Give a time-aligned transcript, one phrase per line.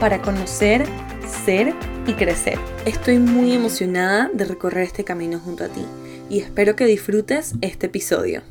[0.00, 0.84] para conocer,
[1.44, 1.74] ser
[2.06, 2.58] y crecer.
[2.84, 5.84] Estoy muy emocionada de recorrer este camino junto a ti
[6.28, 8.42] y espero que disfrutes este episodio.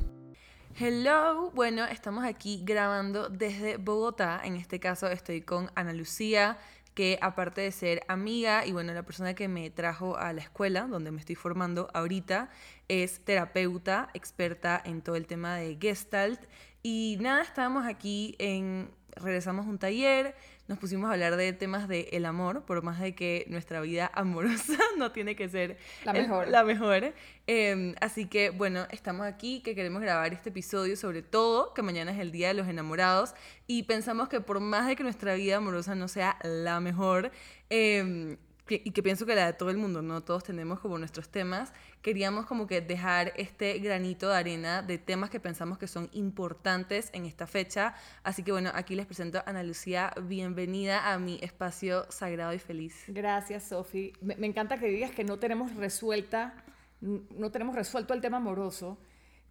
[0.80, 4.42] Hello, bueno, estamos aquí grabando desde Bogotá.
[4.44, 6.58] En este caso estoy con Ana Lucía,
[6.94, 10.88] que aparte de ser amiga y bueno, la persona que me trajo a la escuela
[10.88, 12.50] donde me estoy formando ahorita,
[12.88, 16.42] es terapeuta, experta en todo el tema de Gestalt.
[16.82, 20.36] Y nada, estábamos aquí en, regresamos a un taller,
[20.67, 24.09] nos pusimos a hablar de temas del el amor, por más de que nuestra vida
[24.16, 26.47] amorosa no tiene que ser la mejor.
[26.47, 27.14] la mejor.
[27.47, 32.11] Em, así que bueno, estamos aquí, que queremos grabar este episodio sobre todo, que mañana
[32.11, 33.33] es el Día de los Enamorados,
[33.67, 37.31] y pensamos que por más de que nuestra vida amorosa no sea la mejor,
[37.70, 38.38] eh,
[38.69, 40.22] y que pienso que la de todo el mundo, ¿no?
[40.22, 45.30] Todos tenemos como nuestros temas, queríamos como que dejar este granito de arena de temas
[45.30, 47.94] que pensamos que son importantes en esta fecha.
[48.23, 52.59] Así que bueno, aquí les presento a Ana Lucía, bienvenida a mi espacio sagrado y
[52.59, 53.03] feliz.
[53.08, 54.14] Gracias, Sofi.
[54.22, 56.64] Me, me, encanta que digas que no tenemos resuelta,
[57.02, 58.98] no tenemos resuelto el tema amoroso.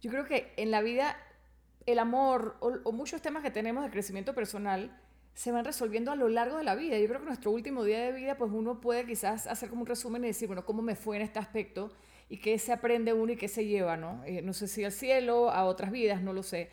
[0.01, 1.17] Yo creo que en la vida
[1.85, 4.99] el amor o, o muchos temas que tenemos de crecimiento personal,
[5.33, 6.97] se van resolviendo a lo largo de la vida.
[6.97, 9.87] Yo creo que nuestro último día de vida, pues uno puede quizás hacer como un
[9.87, 11.91] resumen y decir, bueno, ¿cómo me fue en este aspecto?
[12.29, 14.23] Y qué se aprende uno y qué se lleva, ¿no?
[14.25, 16.69] Eh, no sé si al cielo, a otras vidas, no lo sé.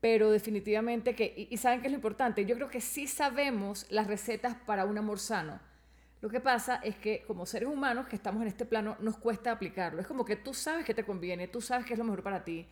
[0.00, 2.44] Pero definitivamente que, y, y, ¿saben qué es lo importante?
[2.44, 5.58] Yo creo que sí sabemos las recetas para un amor sano.
[6.20, 9.52] Lo que pasa es que como seres humanos que estamos en este plano, nos cuesta
[9.52, 10.00] aplicarlo.
[10.00, 12.44] Es como que tú sabes que te conviene, tú sabes que es lo mejor para
[12.44, 12.66] ti,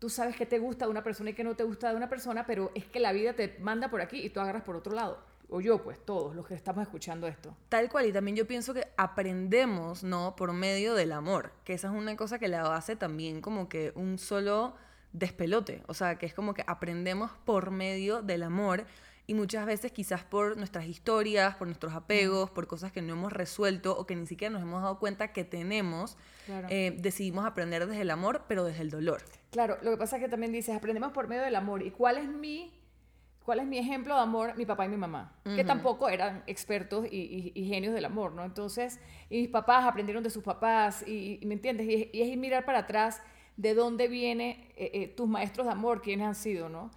[0.00, 2.08] tú sabes que te gusta de una persona y que no te gusta de una
[2.08, 4.94] persona, pero es que la vida te manda por aquí y tú agarras por otro
[4.94, 5.18] lado.
[5.50, 7.54] O yo, pues, todos los que estamos escuchando esto.
[7.68, 10.34] Tal cual, y también yo pienso que aprendemos, ¿no?
[10.36, 13.92] Por medio del amor, que esa es una cosa que la hace también como que
[13.94, 14.74] un solo
[15.12, 18.84] despelote, o sea, que es como que aprendemos por medio del amor
[19.30, 23.32] y muchas veces quizás por nuestras historias, por nuestros apegos, por cosas que no hemos
[23.32, 26.66] resuelto o que ni siquiera nos hemos dado cuenta que tenemos, claro.
[26.68, 29.22] eh, decidimos aprender desde el amor, pero desde el dolor.
[29.52, 31.84] Claro, lo que pasa es que también dices, aprendemos por medio del amor.
[31.84, 32.72] ¿Y cuál es mi,
[33.44, 34.56] cuál es mi ejemplo de amor?
[34.56, 35.54] Mi papá y mi mamá, uh -huh.
[35.54, 38.44] que tampoco eran expertos y, y, y, genios del amor, ¿no?
[38.44, 38.98] Entonces,
[39.28, 41.86] y mis papás aprendieron de sus papás, y, y ¿me entiendes?
[41.86, 43.22] Y, y, es ir mirar para atrás
[43.56, 46.90] de dónde vienen eh, eh, tus maestros de amor, quiénes han sido, ¿no?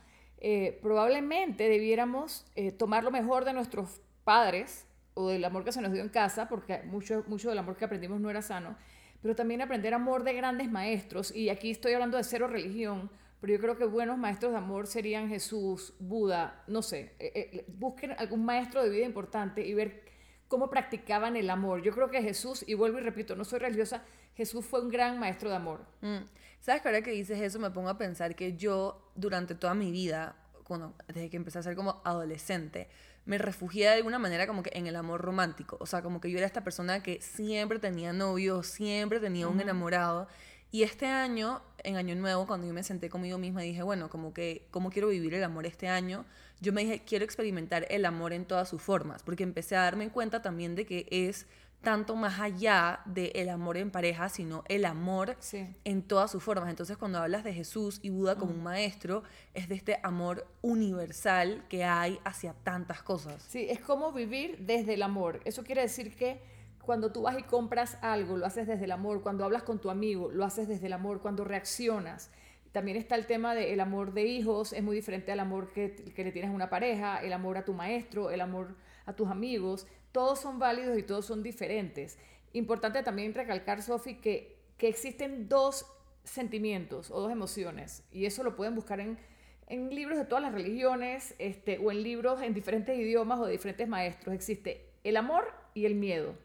[0.46, 5.80] Eh, probablemente debiéramos eh, tomar lo mejor de nuestros padres o del amor que se
[5.80, 8.76] nos dio en casa, porque mucho, mucho del amor que aprendimos no era sano,
[9.22, 11.34] pero también aprender amor de grandes maestros.
[11.34, 13.10] Y aquí estoy hablando de cero religión,
[13.40, 18.12] pero yo creo que buenos maestros de amor serían Jesús, Buda, no sé, eh, busquen
[18.12, 20.04] algún maestro de vida importante y ver
[20.50, 21.82] cómo practicaban el amor.
[21.84, 24.04] Yo creo que Jesús, y vuelvo y repito, no soy religiosa,
[24.36, 25.86] Jesús fue un gran maestro de amor.
[26.02, 26.18] Mm.
[26.64, 29.92] ¿Sabes que ahora que dices eso me pongo a pensar que yo durante toda mi
[29.92, 32.88] vida, cuando, desde que empecé a ser como adolescente,
[33.26, 35.76] me refugié de alguna manera como que en el amor romántico.
[35.82, 39.60] O sea, como que yo era esta persona que siempre tenía novio, siempre tenía un
[39.60, 40.30] enamorado.
[40.72, 44.10] Y este año, en Año Nuevo, cuando yo me senté conmigo misma y dije, bueno,
[44.10, 46.24] como que, ¿cómo quiero vivir el amor este año?
[46.62, 50.08] Yo me dije, quiero experimentar el amor en todas sus formas, porque empecé a darme
[50.12, 51.46] cuenta también de que es
[51.84, 55.68] tanto más allá del amor en pareja, sino el amor sí.
[55.84, 56.70] en todas sus formas.
[56.70, 59.24] Entonces, cuando hablas de Jesús y Buda como un maestro,
[59.54, 63.44] es de este amor universal que hay hacia tantas cosas.
[63.50, 65.42] Sí, es como vivir desde el amor.
[65.44, 66.42] Eso quiere decir que
[66.82, 69.22] cuando tú vas y compras algo, lo haces desde el amor.
[69.22, 71.22] Cuando hablas con tu amigo, lo haces desde el amor.
[71.22, 72.32] Cuando reaccionas.
[72.72, 76.24] También está el tema del amor de hijos, es muy diferente al amor que, que
[76.24, 79.88] le tienes a una pareja, el amor a tu maestro, el amor a tus amigos
[80.12, 82.18] todos son válidos y todos son diferentes.
[82.54, 85.86] Importante también recalcar, Sofi, que, que existen dos
[86.24, 89.18] sentimientos o dos emociones, y eso lo pueden buscar en,
[89.68, 93.54] en libros de todas las religiones este, o en libros en diferentes idiomas o de
[93.54, 94.34] diferentes maestros.
[94.34, 96.36] Existe el amor y el miedo.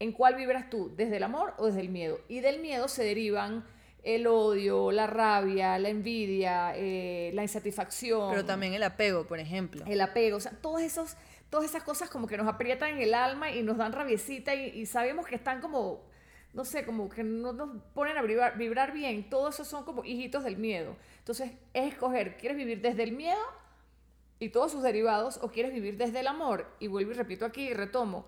[0.00, 0.92] ¿En cuál vibras tú?
[0.94, 2.20] ¿Desde el amor o desde el miedo?
[2.28, 3.64] Y del miedo se derivan
[4.04, 8.30] el odio, la rabia, la envidia, eh, la insatisfacción.
[8.30, 9.84] Pero también el apego, por ejemplo.
[9.86, 11.16] El apego, o sea, todos esos
[11.50, 14.86] todas esas cosas como que nos aprietan en el alma y nos dan rabiecita y,
[14.86, 16.04] sabemos que están como,
[16.52, 19.30] no sé, como que no nos ponen a vibrar, vibrar bien.
[19.30, 20.96] Todos esos son como hijitos del miedo.
[21.18, 23.40] Entonces es escoger, ¿quieres vivir desde el miedo
[24.40, 26.66] y todos sus derivados o quieres vivir desde el amor.
[26.78, 28.26] Y vuelvo y repito aquí y retomo.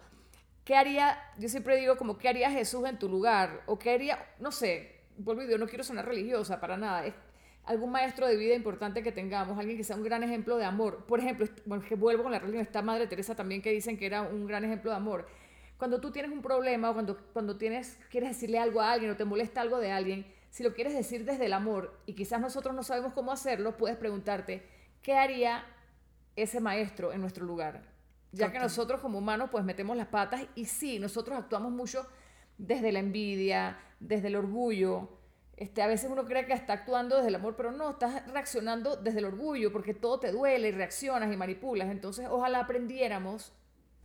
[0.64, 3.62] ¿Qué haría, yo siempre digo como, ¿qué haría Jesús en tu lugar?
[3.66, 7.14] O qué haría, no sé, vuelvo y digo, no quiero sonar religiosa para nada, es
[7.64, 11.04] algún maestro de vida importante que tengamos, alguien que sea un gran ejemplo de amor.
[11.06, 14.06] Por ejemplo, bueno, que vuelvo con la religión, está Madre Teresa también que dicen que
[14.06, 15.26] era un gran ejemplo de amor.
[15.76, 19.16] Cuando tú tienes un problema o cuando, cuando tienes, quieres decirle algo a alguien o
[19.16, 22.74] te molesta algo de alguien, si lo quieres decir desde el amor y quizás nosotros
[22.74, 24.66] no sabemos cómo hacerlo, puedes preguntarte,
[25.00, 25.64] ¿qué haría
[26.36, 27.82] ese maestro en nuestro lugar?
[28.32, 32.06] Ya que nosotros como humanos pues metemos las patas y sí, nosotros actuamos mucho
[32.58, 35.08] desde la envidia, desde el orgullo.
[35.60, 38.96] Este, a veces uno cree que está actuando desde el amor, pero no, estás reaccionando
[38.96, 41.90] desde el orgullo porque todo te duele y reaccionas y manipulas.
[41.90, 43.52] Entonces, ojalá aprendiéramos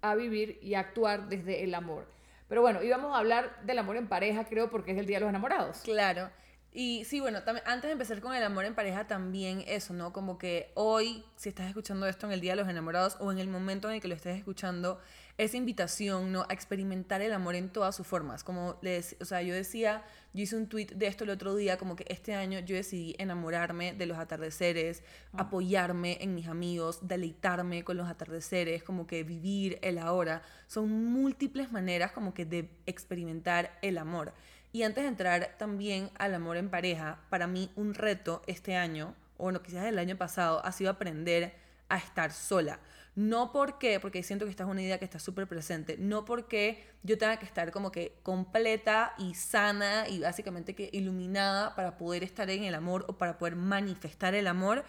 [0.01, 2.11] a vivir y a actuar desde el amor.
[2.49, 5.21] Pero bueno, íbamos a hablar del amor en pareja, creo, porque es el Día de
[5.21, 5.77] los Enamorados.
[5.77, 6.29] Claro.
[6.73, 10.11] Y sí, bueno, antes de empezar con el amor en pareja, también eso, ¿no?
[10.11, 13.39] Como que hoy, si estás escuchando esto en el Día de los Enamorados o en
[13.39, 14.99] el momento en el que lo estés escuchando,
[15.37, 16.45] esa invitación, ¿no?
[16.47, 18.43] A experimentar el amor en todas sus formas.
[18.43, 20.03] Como les, o sea, yo decía,
[20.33, 23.15] yo hice un tweet de esto el otro día, como que este año yo decidí
[23.17, 25.03] enamorarme de los atardeceres,
[25.33, 25.41] ah.
[25.41, 30.41] apoyarme en mis amigos, deleitarme con los atardeceres, como que vivir el ahora.
[30.67, 34.33] Son múltiples maneras como que de experimentar el amor.
[34.71, 39.15] Y antes de entrar también al amor en pareja, para mí un reto este año,
[39.37, 41.53] o bueno, quizás el año pasado, ha sido aprender
[41.89, 42.79] a estar sola.
[43.15, 46.85] No porque, porque siento que esta es una idea que está súper presente, no porque
[47.01, 52.23] yo tenga que estar como que completa y sana y básicamente que iluminada para poder
[52.23, 54.83] estar en el amor o para poder manifestar el amor,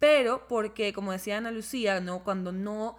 [0.00, 2.24] pero porque, como decía Ana Lucía, ¿no?
[2.24, 2.96] cuando no,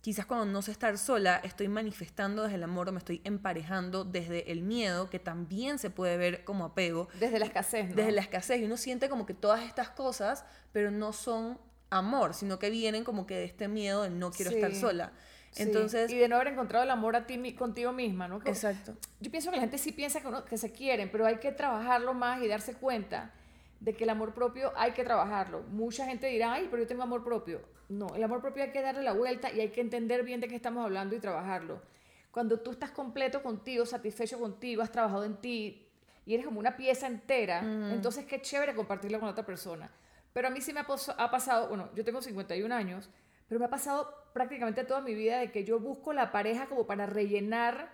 [0.00, 4.04] quizás cuando no sé estar sola, estoy manifestando desde el amor o me estoy emparejando
[4.04, 7.08] desde el miedo, que también se puede ver como apego.
[7.20, 7.96] Desde la escasez, ¿no?
[7.96, 8.60] Desde la escasez.
[8.60, 11.58] Y uno siente como que todas estas cosas, pero no son
[11.92, 15.12] amor, sino que vienen como que de este miedo de no quiero estar sola.
[15.56, 18.40] Entonces, y de no haber encontrado el amor a ti contigo misma, ¿no?
[18.46, 18.94] exacto.
[19.20, 22.14] Yo pienso que la gente sí piensa que, que se quieren, pero hay que trabajarlo
[22.14, 23.32] más y darse cuenta
[23.78, 25.62] de que el amor propio hay que trabajarlo.
[25.70, 27.60] Mucha gente dirá, ay, pero yo tengo amor propio.
[27.88, 30.48] No, el amor propio hay que darle la vuelta y hay que entender bien de
[30.48, 31.82] qué estamos hablando y trabajarlo.
[32.30, 35.86] Cuando tú estás completo contigo, satisfecho contigo, has trabajado en ti
[36.24, 37.58] y eres como una pieza entera,
[37.92, 39.90] entonces qué chévere compartirlo con otra persona.
[40.32, 40.86] Pero a mí sí me ha,
[41.30, 43.10] pasado, bueno, yo tengo 51 años,
[43.48, 46.86] pero me ha pasado prácticamente toda mi vida de que yo busco la pareja como
[46.86, 47.92] para rellenar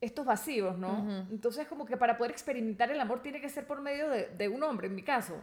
[0.00, 1.26] estos vacíos, ¿no?
[1.30, 4.62] Entonces, como que para poder experimentar el amor tiene que ser por medio de, un
[4.62, 5.34] hombre, en mi caso.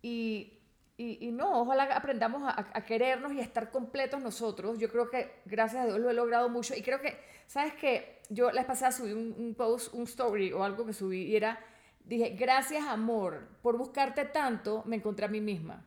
[0.00, 0.58] Y,
[0.96, 4.78] y, no, ojalá aprendamos a, querernos y a estar completos nosotros.
[4.78, 6.74] Yo creo que, gracias a Dios, lo he logrado mucho.
[6.74, 8.22] Y creo que, ¿sabes qué?
[8.30, 11.36] Yo la vez pasada subí un, un post, un story o algo que subí y
[11.36, 11.60] era
[12.04, 15.84] dije, gracias amor, por buscarte tanto, me encontré a mí misma.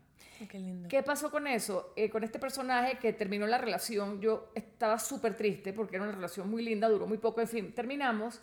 [0.49, 0.89] Qué, lindo.
[0.89, 1.93] ¿Qué pasó con eso?
[1.95, 6.13] Eh, con este personaje que terminó la relación, yo estaba súper triste porque era una
[6.13, 8.41] relación muy linda, duró muy poco, en fin, terminamos.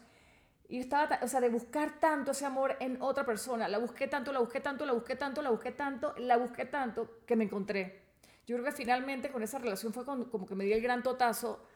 [0.68, 4.32] Y estaba, o sea, de buscar tanto ese amor en otra persona, la busqué tanto,
[4.32, 8.00] la busqué tanto, la busqué tanto, la busqué tanto, la busqué tanto, que me encontré.
[8.46, 11.66] Yo creo que finalmente con esa relación fue como que me di el gran totazo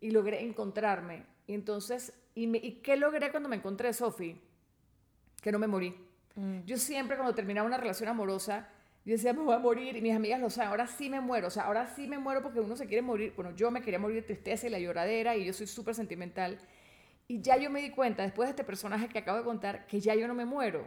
[0.00, 1.24] y logré encontrarme.
[1.46, 4.38] Y entonces, ¿y, ¿y qué logré cuando me encontré, Sofi?
[5.42, 5.94] Que no me morí.
[6.36, 6.60] Mm.
[6.64, 8.68] Yo siempre cuando terminaba una relación amorosa,
[9.04, 11.48] yo decía, me voy a morir, y mis amigas lo saben, ahora sí me muero,
[11.48, 13.32] o sea, ahora sí me muero porque uno se quiere morir.
[13.34, 16.58] Bueno, yo me quería morir de tristeza y la lloradera, y yo soy súper sentimental.
[17.26, 20.00] Y ya yo me di cuenta, después de este personaje que acabo de contar, que
[20.00, 20.86] ya yo no me muero.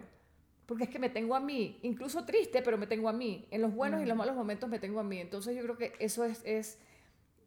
[0.65, 3.47] Porque es que me tengo a mí, incluso triste, pero me tengo a mí.
[3.51, 4.19] En los buenos y los mm.
[4.19, 5.19] malos momentos me tengo a mí.
[5.19, 6.79] Entonces yo creo que eso es, es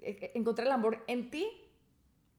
[0.02, 1.48] eh, encontrar el amor en ti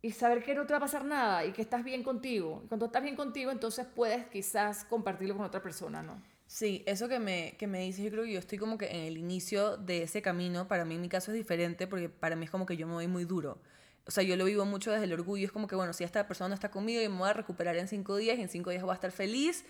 [0.02, 2.64] y saber que no te va a pasar nada y que estás bien contigo.
[2.68, 6.22] Cuando estás bien contigo, entonces puedes quizás compartirlo con otra persona, ¿no?
[6.48, 9.04] Sí, eso que me, que me dices, yo creo que yo estoy como que en
[9.04, 12.52] el inicio de ese camino, para mí mi caso es diferente porque para mí es
[12.52, 13.62] como que yo me voy muy duro.
[14.08, 16.28] O sea, yo lo vivo mucho desde el orgullo, es como que, bueno, si esta
[16.28, 18.72] persona no está conmigo, yo me voy a recuperar en cinco días y en cinco
[18.72, 19.66] días voy a estar feliz.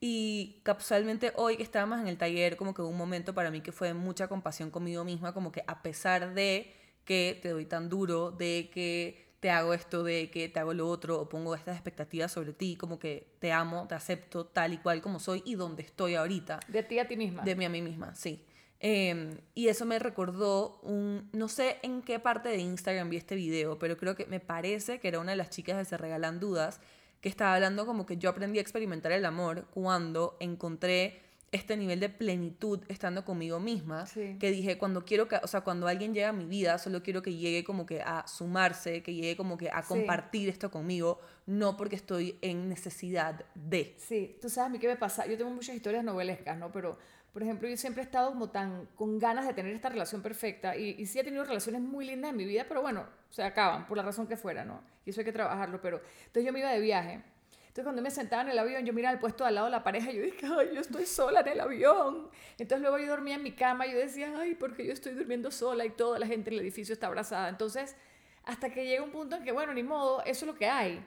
[0.00, 3.70] Y casualmente hoy que estábamos en el taller, como que un momento para mí que
[3.70, 6.72] fue mucha compasión conmigo misma, como que a pesar de
[7.04, 10.88] que te doy tan duro, de que te hago esto de que te hago lo
[10.88, 14.78] otro o pongo estas expectativas sobre ti, como que te amo, te acepto tal y
[14.78, 16.60] cual como soy y donde estoy ahorita.
[16.68, 17.42] De ti a ti misma.
[17.42, 18.44] De mí a mí misma, sí.
[18.78, 23.34] Em, y eso me recordó un, no sé en qué parte de Instagram vi este
[23.34, 26.38] video, pero creo que me parece que era una de las chicas de Se Regalan
[26.38, 26.80] Dudas,
[27.20, 31.20] que estaba hablando como que yo aprendí a experimentar el amor cuando encontré
[31.52, 35.86] este nivel de plenitud estando conmigo misma, que dije, cuando quiero que, o sea, cuando
[35.86, 39.36] alguien llega a mi vida, solo quiero que llegue como que a sumarse, que llegue
[39.36, 43.94] como que a compartir esto conmigo, no porque estoy en necesidad de.
[43.98, 46.72] Sí, tú sabes a mí qué me pasa, yo tengo muchas historias novelescas, ¿no?
[46.72, 46.98] Pero
[47.32, 50.76] por ejemplo, yo siempre he estado como tan con ganas de tener esta relación perfecta
[50.76, 53.86] y, y sí he tenido relaciones muy lindas en mi vida, pero bueno, se acaban
[53.86, 54.82] por la razón que fuera, ¿no?
[55.04, 57.22] Y eso hay que trabajarlo, pero entonces yo me iba de viaje.
[57.72, 59.82] Entonces cuando me sentaba en el avión, yo miraba el puesto al lado de la
[59.82, 62.28] pareja y yo dije, ay, yo estoy sola en el avión.
[62.58, 65.50] Entonces luego yo dormía en mi cama y yo decía, ay, porque yo estoy durmiendo
[65.50, 67.48] sola y toda la gente en el edificio está abrazada.
[67.48, 67.96] Entonces,
[68.44, 71.02] hasta que llega un punto en que, bueno, ni modo, eso es lo que hay.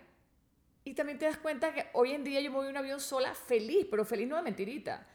[0.83, 2.99] Y también te das cuenta que hoy en día yo me voy en un avión
[2.99, 5.05] sola feliz, pero feliz no de mentirita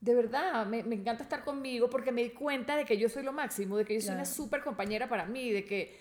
[0.00, 3.24] de verdad, me, me, encanta estar conmigo porque me di cuenta de que yo soy
[3.24, 5.98] lo máximo, de que yo soy una súper compañera para mí, de que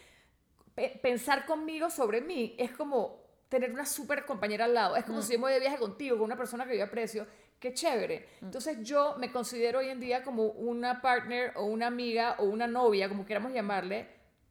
[1.02, 4.96] pensar conmigo sobre mí es como tener una súper compañera al lado.
[4.96, 5.24] Es como mm.
[5.24, 7.26] si yo me voy de viaje contigo, con una persona que yo aprecio.
[7.60, 8.28] Qué chévere.
[8.42, 8.46] Mm.
[8.46, 12.68] Entonces yo me considero hoy en día como una partner o una amiga o una
[12.68, 14.08] novia, como queramos llamarle,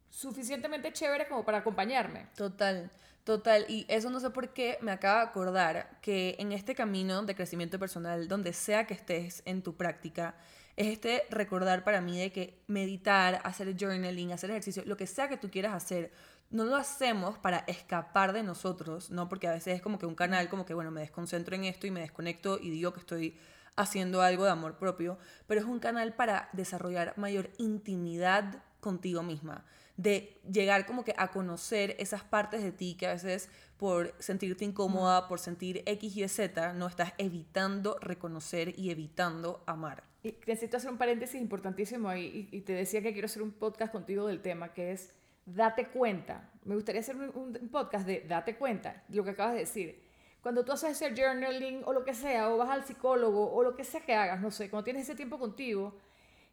[0.09, 2.27] suficientemente chévere como para acompañarme.
[2.35, 2.89] Total.
[3.23, 7.23] Total, y eso no sé por qué me acaba de acordar que en este camino
[7.23, 10.35] de crecimiento personal, donde sea que estés en tu práctica,
[10.77, 15.27] es este recordar para mí de que meditar, hacer journaling, hacer ejercicio, lo que sea
[15.27, 16.13] que tú quieras hacer,
[16.49, 19.29] no lo hacemos para escapar de nosotros, ¿no?
[19.29, 21.87] Porque a veces es como que un canal, como que, bueno, me desconcentro en esto
[21.87, 23.37] y me desconecto y digo que estoy
[23.75, 29.65] haciendo algo de amor propio, pero es un canal para desarrollar mayor intimidad contigo misma
[29.97, 34.63] de llegar como que a conocer esas partes de ti que a veces por sentirte
[34.63, 40.03] incómoda, por sentir X y Z, no estás evitando reconocer y evitando amar.
[40.23, 43.91] Y necesito hacer un paréntesis importantísimo ahí y, te decía que quiero hacer un podcast
[43.91, 45.13] contigo del tema que es
[45.47, 46.51] date cuenta.
[46.65, 50.03] Me gustaría hacer un, podcast de date cuenta, lo que acabas de decir.
[50.41, 53.75] Cuando tú haces ese journaling o lo que sea, o vas al psicólogo o lo
[53.75, 55.97] que sea que hagas, no sé, cuando tienes ese tiempo contigo,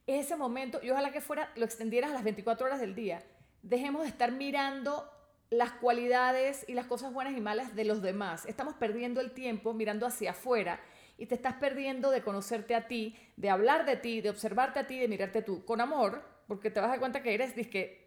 [0.07, 3.23] es ese momento, y ojalá que fuera, lo extendieras a las 24 horas del día,
[3.63, 5.11] dejemos de estar mirando
[5.51, 8.47] las cualidades y las cosas buenas y malas de los demás.
[8.47, 10.81] Estamos perdiendo el tiempo mirando hacia afuera
[11.19, 14.87] y te estás perdiendo de conocerte a ti, de hablar de ti, de observarte a
[14.87, 18.04] ti, de mirarte tú con amor, porque te vas a dar cuenta que eres que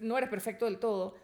[0.00, 1.14] no eres perfecto del todo,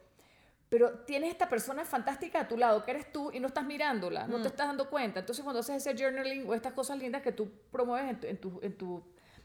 [0.69, 4.27] pero tienes esta persona fantástica a tu lado, que eres tú, y no estás mirándola,
[4.27, 4.47] no te mm.
[4.47, 5.21] estás dando cuenta.
[5.21, 8.77] Entonces, cuando haces ese journaling o estas cosas lindas que tú promueves en, tu, en,
[8.77, 9.03] tu,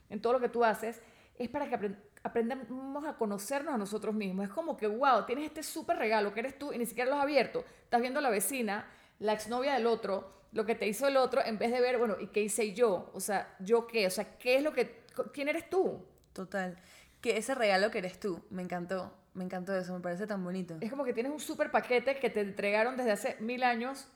[0.10, 1.01] en todo lo que tú haces,
[1.38, 4.46] es para que aprendamos a conocernos a nosotros mismos.
[4.46, 7.17] Es como que, wow, tienes este súper regalo que eres tú y ni siquiera lo
[7.17, 7.63] has abierto.
[7.84, 8.88] Estás viendo a la vecina,
[9.20, 12.15] la exnovia del otro, lo que te hizo el otro, en vez de ver, bueno,
[12.20, 13.10] ¿y qué hice yo?
[13.13, 14.08] O sea, ¿yo qué?
[14.08, 15.03] O sea, ¿qué es lo que,
[15.34, 16.03] quién eres tú?
[16.34, 16.77] Total.
[17.22, 20.78] Que ese regalo que eres tú, me encantó, me encantó eso, me parece tan bonito.
[20.82, 24.08] Es como que tienes un súper paquete que te entregaron desde hace mil años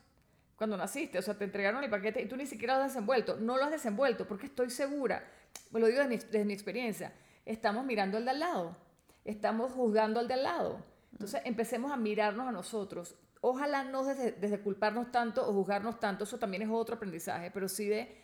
[0.56, 3.36] cuando naciste, o sea, te entregaron el paquete y tú ni siquiera lo has desenvuelto.
[3.36, 5.24] No lo has desenvuelto porque estoy segura,
[5.70, 7.12] me lo digo desde mi, experiencia,
[7.44, 8.76] estamos mirando al de al lado,
[9.24, 10.84] estamos juzgando al de al lado.
[11.12, 13.16] Entonces empecemos a mirarnos a nosotros.
[13.42, 17.68] Ojalá no desde, desde culparnos tanto o juzgarnos tanto, eso también es otro aprendizaje, pero
[17.68, 18.16] sí de,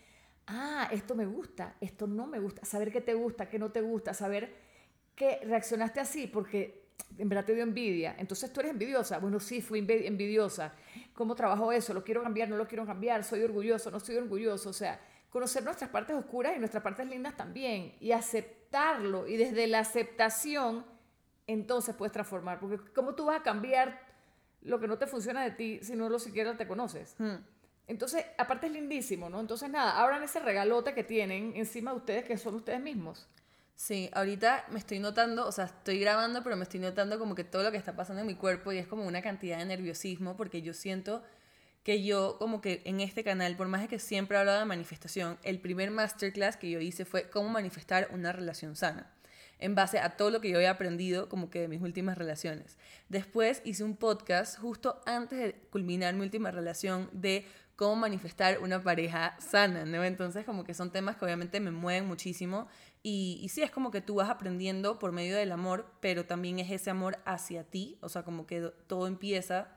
[0.46, 3.82] ah, esto me gusta, esto no me gusta, saber qué te gusta, qué no te
[3.82, 4.71] gusta, saber
[5.14, 6.82] que reaccionaste así porque
[7.18, 8.14] en verdad te dio envidia.
[8.18, 9.18] Entonces tú eres envidiosa.
[9.18, 10.72] Bueno, sí, fui envidiosa.
[11.14, 11.92] ¿Cómo trabajo eso?
[11.92, 12.48] ¿Lo quiero cambiar?
[12.48, 13.24] ¿No lo quiero cambiar?
[13.24, 13.90] ¿Soy orgulloso?
[13.90, 14.70] ¿No soy orgulloso?
[14.70, 15.00] O sea,
[15.30, 17.94] conocer nuestras partes oscuras y nuestras partes lindas también.
[18.00, 19.26] Y aceptarlo.
[19.26, 20.84] Y desde la aceptación,
[21.46, 22.60] entonces puedes transformar.
[22.60, 24.00] Porque ¿cómo tú vas a cambiar
[24.62, 27.14] lo que no te funciona de ti si no lo siquiera te conoces?
[27.18, 27.36] Hmm.
[27.88, 29.40] Entonces, aparte es lindísimo, ¿no?
[29.40, 33.28] Entonces, nada, abran ese regalote que tienen encima de ustedes, que son ustedes mismos.
[33.82, 37.42] Sí, ahorita me estoy notando, o sea, estoy grabando, pero me estoy notando como que
[37.42, 40.36] todo lo que está pasando en mi cuerpo y es como una cantidad de nerviosismo
[40.36, 41.24] porque yo siento
[41.82, 45.36] que yo como que en este canal, por más que siempre he hablado de manifestación,
[45.42, 49.12] el primer masterclass que yo hice fue cómo manifestar una relación sana,
[49.58, 52.78] en base a todo lo que yo había aprendido como que de mis últimas relaciones.
[53.08, 58.80] Después hice un podcast justo antes de culminar mi última relación de cómo manifestar una
[58.80, 60.04] pareja sana, ¿no?
[60.04, 62.68] Entonces como que son temas que obviamente me mueven muchísimo
[63.04, 66.70] y, sí, es como que tú vas aprendiendo por medio del amor, pero también es
[66.70, 69.76] ese amor hacia ti, o sea, como que todo empieza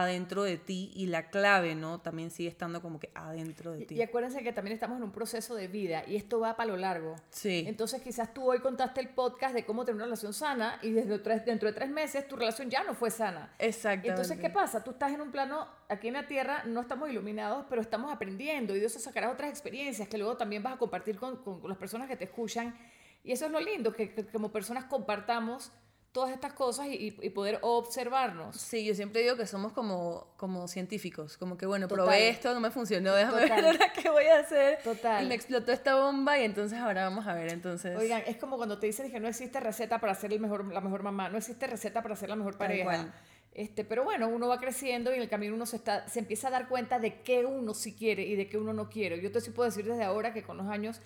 [0.00, 2.00] adentro de ti y la clave, ¿no?
[2.00, 3.94] También sigue estando como que adentro de ti.
[3.94, 6.76] Y, acuérdense que también estamos en un proceso de vida y esto va para lo
[6.76, 7.14] largo.
[7.30, 7.64] Sí.
[7.68, 11.20] Entonces quizás tú hoy contaste el podcast de cómo tener una relación sana y desde
[11.20, 13.54] tres, dentro de tres meses tu relación ya no fue sana.
[13.60, 14.08] Exacto.
[14.08, 14.82] Entonces, ¿qué pasa?
[14.82, 18.74] Tú estás en un plano, aquí en la Tierra no estamos iluminados, pero estamos aprendiendo
[18.74, 22.08] y Dios sacará otras experiencias que luego también vas a compartir con, con, las personas
[22.08, 22.76] que te escuchan.
[23.22, 25.70] Y eso es lo lindo, que como personas compartamos
[26.14, 28.54] todas estas cosas y, y, poder observarnos.
[28.56, 32.60] Sí, yo siempre digo que somos como, como científicos, como que bueno, probé esto, no
[32.60, 34.78] me funcionó, déjame ver ahora qué voy a hacer.
[34.84, 35.24] Total.
[35.24, 37.98] Y me explotó esta bomba y entonces ahora vamos a ver, entonces.
[37.98, 40.80] Oigan, es como cuando te dicen que no existe receta para ser el mejor, la
[40.80, 43.12] mejor mamá, no existe receta para ser la mejor pareja.
[43.52, 46.46] Este, pero bueno, uno va creciendo y en el camino uno se, está, se empieza
[46.46, 49.20] a dar cuenta de qué uno sí quiere y de qué uno no quiere.
[49.20, 51.00] Yo te sí puedo decir desde ahora que con los años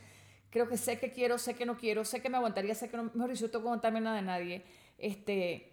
[0.51, 2.99] creo que sé que quiero, sé que no quiero, sé que me aguantaría, sé que
[2.99, 4.65] no, mejor dicho, no tengo que aguantarme nada de nadie.
[4.99, 5.65] Este,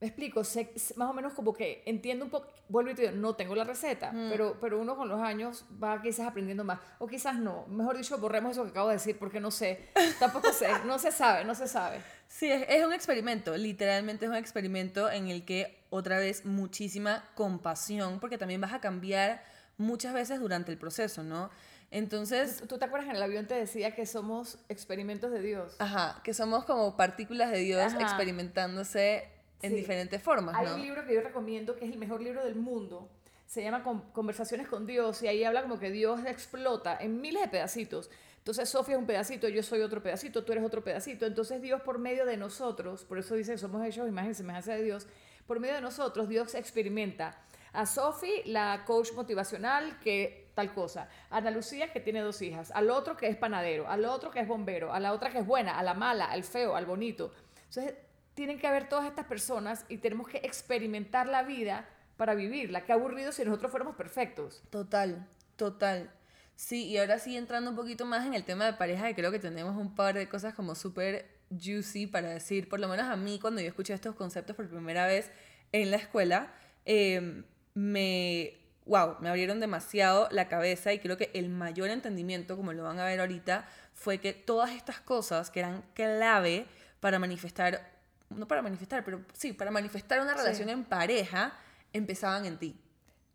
[0.00, 3.14] me explico, sé, más o menos como que entiendo un poco, vuelvo y te digo,
[3.14, 4.28] no tengo la receta, Mm.
[4.30, 8.18] pero, pero uno con los años va quizás aprendiendo más, o quizás no, mejor dicho,
[8.18, 9.88] borremos eso que acabo de decir porque no sé,
[10.20, 12.00] tampoco sé, no se sabe, no se sabe.
[12.28, 17.24] Sí, es, es un experimento, literalmente es un experimento en el que otra vez muchísima
[17.34, 19.42] compasión, porque también vas a cambiar
[19.78, 21.48] muchas veces durante el proceso, ¿no?
[21.90, 25.76] Entonces, ¿Tú te acuerdas en el avión te decía que somos experimentos de Dios?
[25.78, 28.02] ajá, que somos como partículas de Dios Ajá.
[28.02, 29.28] experimentándose
[29.62, 29.76] en Sí.
[29.76, 30.74] diferentes formas, Hay ¿no?
[30.74, 33.08] un libro que yo recomiendo que es el mejor libro del mundo.
[33.46, 37.42] Se llama Con- Conversaciones con Dios y ahí habla como que Dios explota en miles
[37.42, 38.10] de pedacitos.
[38.38, 41.26] Entonces Sofía es un pedacito, yo soy otro pedacito, tú eres otro pedacito.
[41.26, 44.74] Entonces Dios por medio de nosotros, por eso dice que somos hechos imagen y semejanza
[44.74, 45.06] de Dios,
[45.46, 47.38] por medio de nosotros Dios experimenta.
[47.76, 51.08] A Sophie, la coach motivacional, que tal cosa.
[51.30, 52.70] A Ana Lucía, que tiene dos hijas.
[52.72, 53.88] Al otro que es panadero.
[53.88, 54.92] Al otro que es bombero.
[54.92, 55.78] A la otra que es buena.
[55.78, 57.32] A la mala, al feo, al bonito.
[57.68, 57.94] Entonces,
[58.34, 62.84] tienen que haber todas estas personas y tenemos que experimentar la vida para vivirla.
[62.84, 64.62] Qué aburrido si nosotros fuéramos perfectos.
[64.70, 66.10] Total, total.
[66.54, 69.30] Sí, y ahora sí entrando un poquito más en el tema de pareja, que creo
[69.30, 73.16] que tenemos un par de cosas como súper juicy para decir, por lo menos a
[73.16, 75.30] mí cuando yo escuché estos conceptos por primera vez
[75.72, 76.54] en la escuela,
[76.86, 77.44] eh,
[77.80, 78.54] me,
[78.86, 82.98] wow, me abrieron demasiado la cabeza y creo que el mayor entendimiento, como lo van
[82.98, 86.64] a ver ahorita, fue que todas estas cosas que eran clave
[87.00, 87.86] para manifestar,
[88.30, 90.38] no para manifestar, pero sí, para manifestar una Sí.
[90.38, 91.52] relación en pareja,
[91.92, 92.80] empezaban en ti.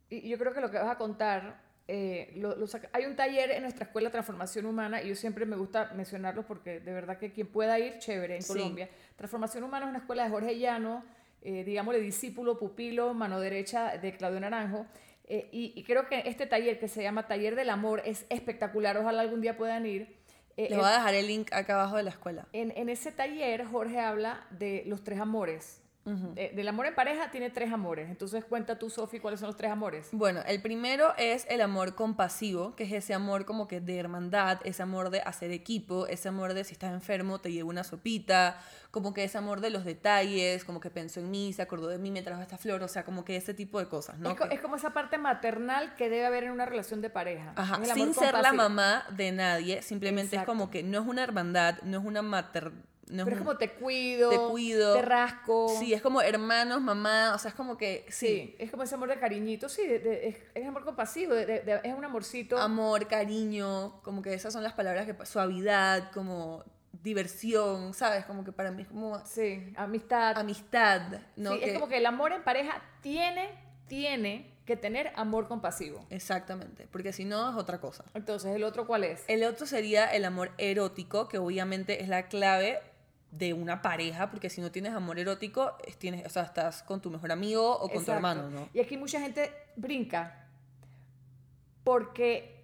[0.10, 3.16] Y yo creo que lo que vas a contar, eh, lo- lo saca- hay un
[3.16, 7.20] taller en nuestra escuela transformación humana y yo siempre me gusta mencionarlo porque de verdad
[7.20, 8.48] que quien pueda ir, chévere, en Sí.
[8.48, 8.90] Colombia.
[9.18, 11.04] Transformación humana es una escuela de Jorge Llano,
[11.42, 14.86] eh, digámosle discípulo, pupilo, mano derecha de Claudio Naranjo.
[15.26, 18.98] Eh, y, y creo que este taller que se llama Taller del Amor es espectacular,
[18.98, 20.16] ojalá algún día puedan ir.
[20.58, 22.48] Eh, Les voy a dejar el link acá abajo de la escuela.
[22.52, 25.81] En, en ese taller, Jorge habla de los tres amores.
[26.36, 28.10] Eh, del amor en pareja tiene tres amores.
[28.10, 30.10] Entonces, cuenta tú, Sofi, cuáles son los tres amores.
[30.12, 34.60] Bueno, el primero es el amor compasivo, que es ese amor como que de hermandad,
[34.64, 38.58] ese amor de hacer equipo, ese amor de si estás enfermo te llevo una sopita,
[38.90, 42.00] como que ese amor de los detalles, como que pensó en mí, se acordó de
[42.00, 44.32] mí, me trajo esta flor, o sea, como que ese tipo de cosas, ¿no?
[44.32, 47.54] es, Que- es como esa parte maternal que debe haber en una relación de pareja.
[47.56, 50.52] Ajá, sin ser la mamá de nadie, simplemente Exacto.
[50.52, 52.72] es como que no es una hermandad, no es una mater...
[53.12, 54.94] No Pero es como te cuido, te cuido.
[54.96, 55.68] te rasco.
[55.78, 58.06] Sí, es como hermanos, mamá, o sea, es como que...
[58.10, 61.34] Sí, Sí, es como ese amor de cariñito, sí, de- de- es, es amor compasivo,
[61.34, 62.58] de- es un amorcito.
[62.58, 65.26] amor, cariño, como que esas son las palabras que...
[65.26, 66.64] Suavidad, como
[67.16, 68.26] diversión, ¿sabes?
[68.26, 70.38] Como que para mí es como sí, amistad.
[70.38, 71.02] amistad,
[71.36, 71.54] ¿no?
[71.54, 73.50] Sí, es como que el amor en pareja tiene,
[73.88, 76.06] tiene que tener amor compasivo.
[76.10, 78.06] Exactamente, porque si no es otra cosa.
[78.14, 79.24] Entonces, ¿el otro cuál es?
[79.28, 82.80] El otro sería el amor erótico, que obviamente es la clave
[83.32, 87.02] de una pareja, porque si no tienes amor erótico, es- tienes, o sea, estás con
[87.02, 88.14] tu mejor amigo o con tu Exacto.
[88.14, 88.70] hermano, ¿no?
[88.74, 90.48] Y aquí mucha gente brinca
[91.84, 92.64] porque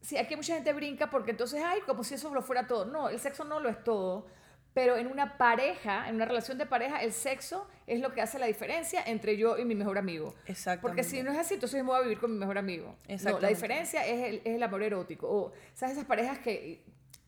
[0.00, 2.84] sí, aquí mucha gente brinca porque entonces, ay, como si eso lo fuera todo.
[2.84, 4.26] No, el sexo no lo es todo,
[4.74, 8.38] pero en una pareja, en una relación de pareja, el sexo es lo que hace
[8.38, 10.34] la diferencia entre yo y mi mejor amigo.
[10.46, 10.82] Exactamente.
[10.82, 12.94] Porque si no es así, entonces me voy a vivir con mi mejor amigo.
[13.24, 15.26] No, la diferencia es el, es el amor erótico.
[15.28, 15.94] O, ¿sabes?
[15.94, 16.84] Esas parejas que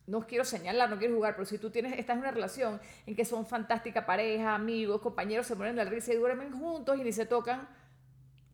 [0.08, 3.14] no quiero señalar, no quiero jugar, pero si tú tienes, estás en una relación en
[3.14, 7.02] que son fantástica pareja, amigos, compañeros, se mueren de la risa y duermen juntos y
[7.04, 7.68] ni se tocan,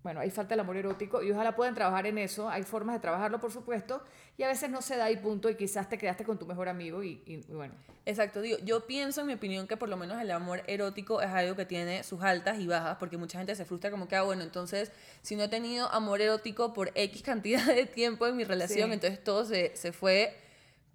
[0.03, 2.51] bueno, ahí falta el amor erótico y ojalá puedan trabajar en eso.
[2.51, 4.03] Hay formas de trabajarlo, por supuesto,
[4.37, 6.69] y a veces no se da y punto, y quizás te quedaste con tu mejor
[6.69, 7.73] amigo y, y- y bueno.
[8.05, 11.31] Exacto, digo, yo pienso en mi opinión que por lo menos el amor erótico es
[11.31, 14.23] algo que tiene sus altas y bajas, porque mucha gente se frustra como que, ah,
[14.25, 18.45] bueno, entonces, si no he tenido amor erótico por X cantidad de tiempo en mi
[18.45, 18.93] relación, Sí.
[18.95, 20.37] entonces todo se, se fue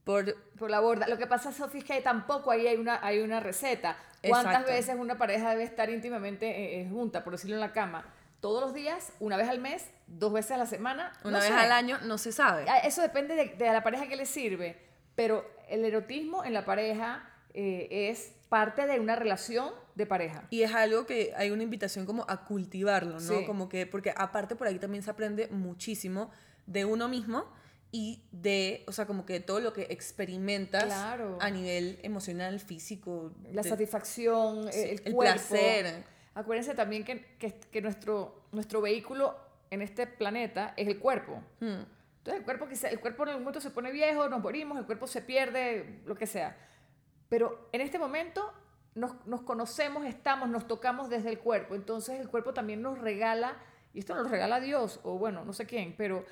[0.09, 0.35] por...
[0.57, 1.07] Por la borda.
[1.07, 3.95] Lo que pasa, Sofía, es que tampoco ahí hay una, hay una receta.
[4.27, 4.71] ¿Cuántas Exacto.
[4.73, 8.05] veces una pareja debe estar íntimamente eh, eh, junta, por decirlo en la cama?
[8.41, 9.13] ¿Todos los días?
[9.19, 9.89] ¿Una vez al mes?
[10.07, 11.13] ¿Dos veces a la semana?
[11.23, 12.65] Una No vez al año no se sabe.
[12.67, 14.77] Ah, Eso depende de, de la pareja que le sirve,
[15.15, 20.43] pero el erotismo en la pareja eh, es parte de una relación de pareja.
[20.49, 23.19] Y es algo que hay una invitación como a cultivarlo, ¿no?
[23.19, 23.45] Sí.
[23.45, 26.31] Como que, porque aparte por ahí también se aprende muchísimo
[26.65, 27.45] de uno mismo
[27.91, 31.37] y de, o sea, como que todo lo que experimentas Claro.
[31.41, 33.31] a nivel emocional, físico.
[33.51, 35.19] La de- satisfacción, sí, el, el cuerpo.
[35.47, 36.03] placer.
[36.35, 39.35] Acuérdense también que, que, que nuestro, nuestro vehículo
[39.71, 41.41] en este planeta es el cuerpo.
[41.59, 41.81] Hmm.
[42.19, 44.85] Entonces el cuerpo, quizá- el cuerpo en algún momento se pone viejo, nos morimos, el
[44.85, 46.55] cuerpo se pierde, lo que sea.
[47.27, 48.51] Pero en este momento
[48.95, 51.73] nos, nos conocemos, estamos, nos tocamos desde el cuerpo.
[51.75, 53.57] Entonces el cuerpo también nos regala,
[53.93, 56.23] y esto nos lo regala Dios, o bueno, no sé quién, pero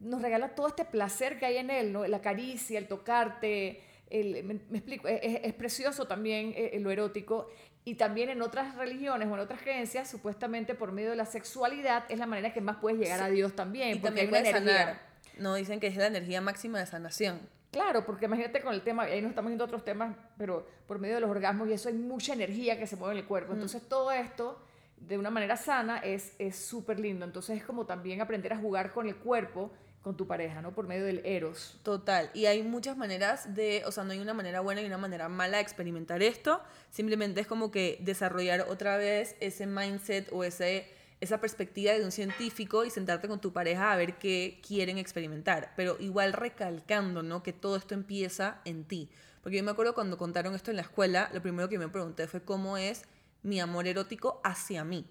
[0.00, 2.06] nos regala todo este placer que hay en él, ¿no?
[2.06, 7.48] La caricia, el tocarte, el, me, explico, es, precioso también eh, lo erótico.
[7.86, 12.04] Y también en otras religiones o en otras creencias, supuestamente por medio de la sexualidad
[12.08, 13.96] es la manera que más puedes llegar a Dios también.
[13.96, 15.00] Y porque también hay Sanar.
[15.38, 17.40] No, dicen que es la energía máxima de sanación.
[17.70, 21.16] Claro, porque imagínate con el tema, ahí nos estamos viendo otros temas, pero por medio
[21.16, 23.52] de los orgasmos y eso hay mucha energía que se mueve en el cuerpo.
[23.52, 24.62] Entonces todo esto,
[25.08, 27.24] de una manera sana, es súper lindo.
[27.24, 29.70] Entonces es como también aprender a jugar con el cuerpo
[30.02, 30.74] con tu pareja, ¿no?
[30.74, 31.80] Por medio del eros.
[31.82, 32.30] Total.
[32.34, 35.30] Y hay muchas maneras de, o sea, no hay una manera buena y una manera
[35.30, 36.60] mala de experimentar esto.
[36.90, 42.12] Simplemente es como que desarrollar otra vez ese mindset o ese esa perspectiva de un
[42.12, 47.42] científico y sentarte con tu pareja a ver qué quieren experimentar, pero igual recalcando, ¿no?
[47.42, 49.08] Que todo esto empieza en ti.
[49.42, 52.26] Porque yo me acuerdo cuando contaron esto en la escuela, lo primero que me pregunté
[52.26, 53.04] fue cómo es
[53.44, 55.08] mi amor erótico hacia mí.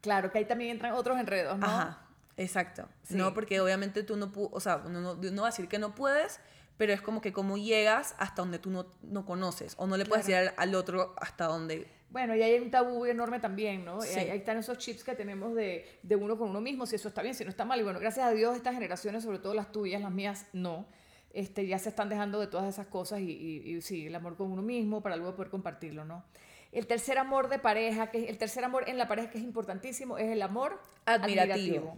[0.00, 1.66] Claro, que ahí también entran otros enredos, ¿no?
[1.66, 2.06] Ajá,
[2.38, 2.88] exacto.
[3.10, 5.94] No, porque obviamente tú no, o sea, no, no, no va a decir que no
[5.94, 6.40] puedes,
[6.78, 10.06] pero es como que cómo llegas hasta donde tú no, no conoces, o no le
[10.06, 14.00] puedes decir al otro hasta donde bueno, y hay un tabú enorme también, ¿no?
[14.00, 17.20] Ahí, están esos chips que tenemos de, de, uno con uno mismo, si eso está
[17.20, 17.78] bien, si no está mal.
[17.80, 20.86] Y bueno, gracias a Dios estas generaciones, sobre todo las tuyas, las mías, no.
[21.34, 24.50] Este, ya se están dejando de todas esas cosas y, y, sí, el amor con
[24.50, 26.24] uno mismo para luego poder compartirlo, ¿no?
[26.72, 30.18] El tercer amor de pareja, que el tercer amor en la pareja que es importantísimo,
[30.18, 31.96] es el amor admirativo.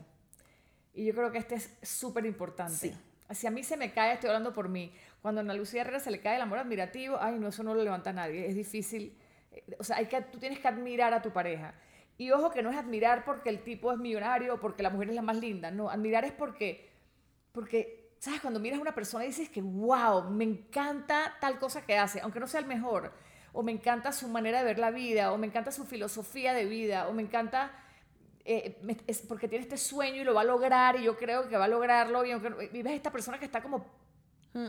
[0.95, 2.75] Y yo creo que este es súper importante.
[2.75, 2.95] Sí.
[3.31, 6.01] Si a mí se me cae, estoy hablando por mí, cuando a Ana Lucía Herrera
[6.01, 9.17] se le cae el amor admirativo, ay, no, eso no lo levanta nadie, es difícil
[9.79, 11.75] o sea, hay que, tú tienes que admirar a tu pareja.
[12.19, 15.09] Y ojo que no es admirar porque el tipo es millonario o porque la mujer
[15.09, 15.71] es la más linda.
[15.71, 16.91] No, admirar es porque,
[17.53, 18.41] porque, ¿sabes?
[18.41, 22.21] Cuando miras a una persona y dices que, wow, me encanta tal cosa que hace,
[22.21, 23.13] aunque no sea el mejor.
[23.53, 26.65] O me encanta su manera de ver la vida, o me encanta su filosofía de
[26.65, 27.71] vida, o me encanta...
[28.45, 31.57] Eh, es porque tiene este sueño y lo va a lograr y yo creo que
[31.59, 33.87] va a lograrlo y, aunque, y ves esta persona que está como
[34.55, 34.67] mm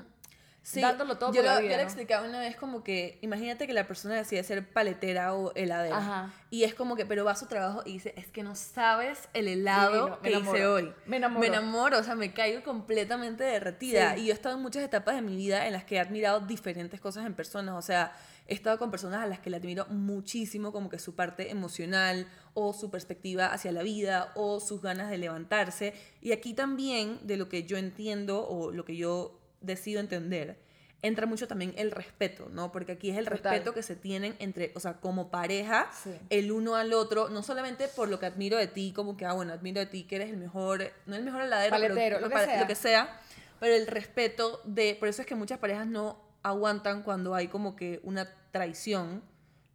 [0.76, 3.66] dándolo todo yo por lo, la vida, Yo le explicaba una vez como que, imagínate
[3.66, 6.32] que la persona decide ser paletera o heladera.
[6.50, 9.28] Y es como que, pero va a su trabajo y dice, es que no sabes
[9.34, 10.94] el helado que hice hoy.
[11.06, 11.40] Me enamoro.
[11.40, 14.18] Me enamoro, o sea, me caigo completamente derretida.
[14.18, 16.42] Y yo he estado en muchas etapas de mi vida en las que he admirado
[16.42, 17.76] diferentes cosas en personas.
[17.76, 18.14] O sea,
[18.52, 22.28] he estado con personas a las que le admiro muchísimo, como que su parte emocional
[22.54, 25.94] o su perspectiva hacia la vida o sus ganas de levantarse.
[26.22, 30.60] Y aquí también, de lo que yo entiendo o lo que yo decido entender,
[31.02, 32.74] entra mucho también el respeto, ¿no?
[32.74, 35.90] Porque aquí es el respeto que se tienen entre, o sea, como pareja,
[36.30, 39.32] el uno al otro, no solamente por lo que admiro de ti, como que, ah,
[39.32, 42.38] bueno, admiro de ti que eres el mejor, no el mejor heladero, pero, lo, que
[42.38, 42.60] sea.
[42.60, 43.22] lo que sea,
[43.62, 47.76] pero el respeto de, por eso es que muchas parejas no aguantan cuando hay como
[47.76, 49.24] que una traición,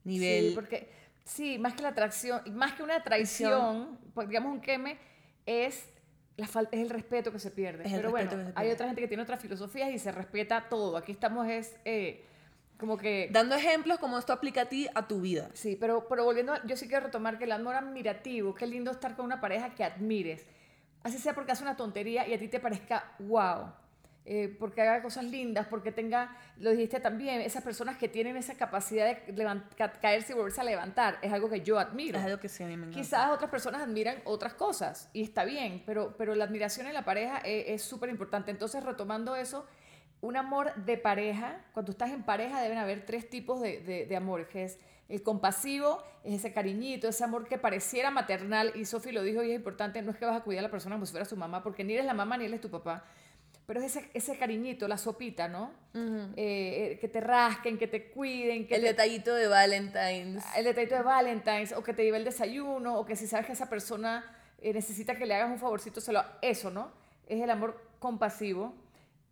[0.04, 0.48] nivel...
[0.48, 0.88] Sí, porque,
[1.24, 4.98] sí, más que la traición, más que una traición, pues, digamos un queme,
[5.46, 5.88] es
[6.36, 7.84] la falta, es el respeto que se pierde.
[7.90, 10.96] Pero bueno, hay otra gente que tiene otras filosofías y se respeta todo.
[10.96, 12.24] Aquí estamos es eh,
[12.78, 13.30] como que...
[13.32, 15.48] Dando ejemplos como esto aplica a ti, a tu vida.
[15.54, 19.16] Sí, pero, pero volviendo, yo sí quiero retomar que el amor admirativo, qué lindo estar
[19.16, 20.44] con una pareja que admires.
[21.02, 23.72] Así sea porque hace una tontería y a ti te parezca wow.
[24.28, 28.56] Eh, porque haga cosas lindas, porque tenga, lo dijiste también, esas personas que tienen esa
[28.56, 29.52] capacidad de
[30.00, 32.18] caerse y volverse a levantar, es algo que yo admiro.
[32.18, 35.44] Es algo que sí a mí me Quizás otras personas admiran otras cosas y está
[35.44, 38.50] bien, pero, pero la admiración en la pareja es súper importante.
[38.50, 39.64] Entonces, retomando eso,
[40.20, 44.16] un amor de pareja, cuando estás en pareja deben haber tres tipos de, de, de
[44.16, 49.12] amor, que es el compasivo, es ese cariñito, ese amor que pareciera maternal, y Sofi
[49.12, 51.06] lo dijo y es importante, no es que vas a cuidar a la persona como
[51.06, 53.04] si fuera su mamá, porque ni eres la mamá ni él es tu papá,
[53.66, 55.72] pero es ese, ese cariñito, la sopita, ¿no?
[55.94, 58.66] Eh, eh, que te rasquen, que te cuiden.
[58.66, 60.44] Que el detallito de Valentine's.
[60.57, 63.52] El detallito de Valentine's, o que te lleve el desayuno, o que si sabes que
[63.52, 64.24] esa persona
[64.61, 66.92] eh, necesita que le hagas un favorcito, se lo, eso, ¿no?
[67.26, 68.72] Es el amor compasivo.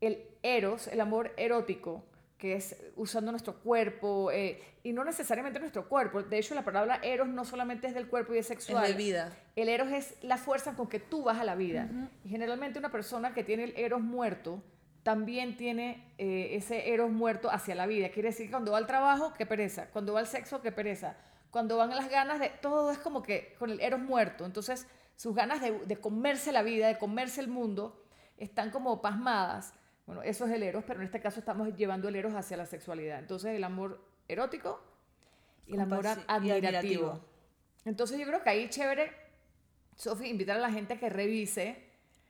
[0.00, 2.04] El eros, el amor erótico,
[2.38, 6.22] que es usando nuestro cuerpo, eh, y no necesariamente nuestro cuerpo.
[6.22, 8.84] De hecho, la palabra eros no solamente es del cuerpo y es sexual.
[8.84, 9.32] Es de vida.
[9.56, 11.88] El eros es la fuerza con que tú vas a la vida.
[12.24, 14.62] Y generalmente una persona que tiene el eros muerto
[15.02, 18.10] también tiene eh, ese eros muerto hacia la vida.
[18.10, 19.88] Quiere decir cuando va al trabajo, qué pereza.
[19.90, 21.16] Cuando va al sexo, qué pereza.
[21.50, 22.48] Cuando van las ganas de...
[22.48, 24.44] Todo es como que con el eros muerto.
[24.44, 28.02] Entonces, sus ganas de, de comerse la vida, de comerse el mundo,
[28.36, 29.74] están como pasmadas
[30.06, 32.66] bueno, eso es el eros, pero en este caso estamos llevando el eros hacia la
[32.66, 33.18] sexualidad.
[33.18, 34.80] Entonces, el amor erótico
[35.66, 37.20] y el amor admirativo.
[37.84, 39.12] Entonces, yo creo que ahí chévere,
[39.96, 41.82] Sofi, invitar a la gente a que revise.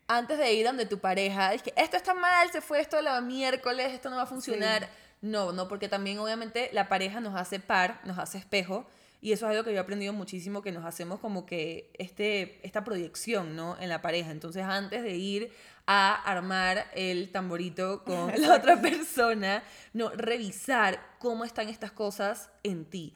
[0.06, 3.20] Antes de ir donde tu pareja, es que esto está mal, se fue esto la
[3.20, 4.88] miércoles, esto no va a funcionar.
[5.22, 8.86] No, no, porque también obviamente la pareja nos hace par, nos hace espejo
[9.22, 12.60] Y eso es algo que yo he aprendido muchísimo, que nos hacemos como que este,
[12.62, 13.78] esta proyección, ¿no?
[13.80, 14.30] En la pareja.
[14.30, 15.50] Entonces, antes de ir
[15.86, 22.84] a armar el tamborito con la otra persona, no, revisar cómo están estas cosas en
[22.84, 23.14] ti.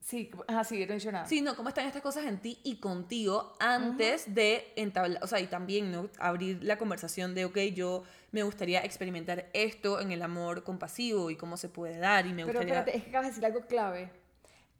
[0.00, 4.32] Sí, así ah, sí, Sí, no, cómo están estas cosas en ti y contigo antes
[4.32, 6.08] de entablar, o sea, y también, ¿no?
[6.20, 11.36] Abrir la conversación de, ok, yo me gustaría experimentar esto en el amor compasivo y
[11.36, 12.78] cómo se puede dar y me Pero gustaría...
[12.78, 14.12] espérate, es que acabas de decir algo clave.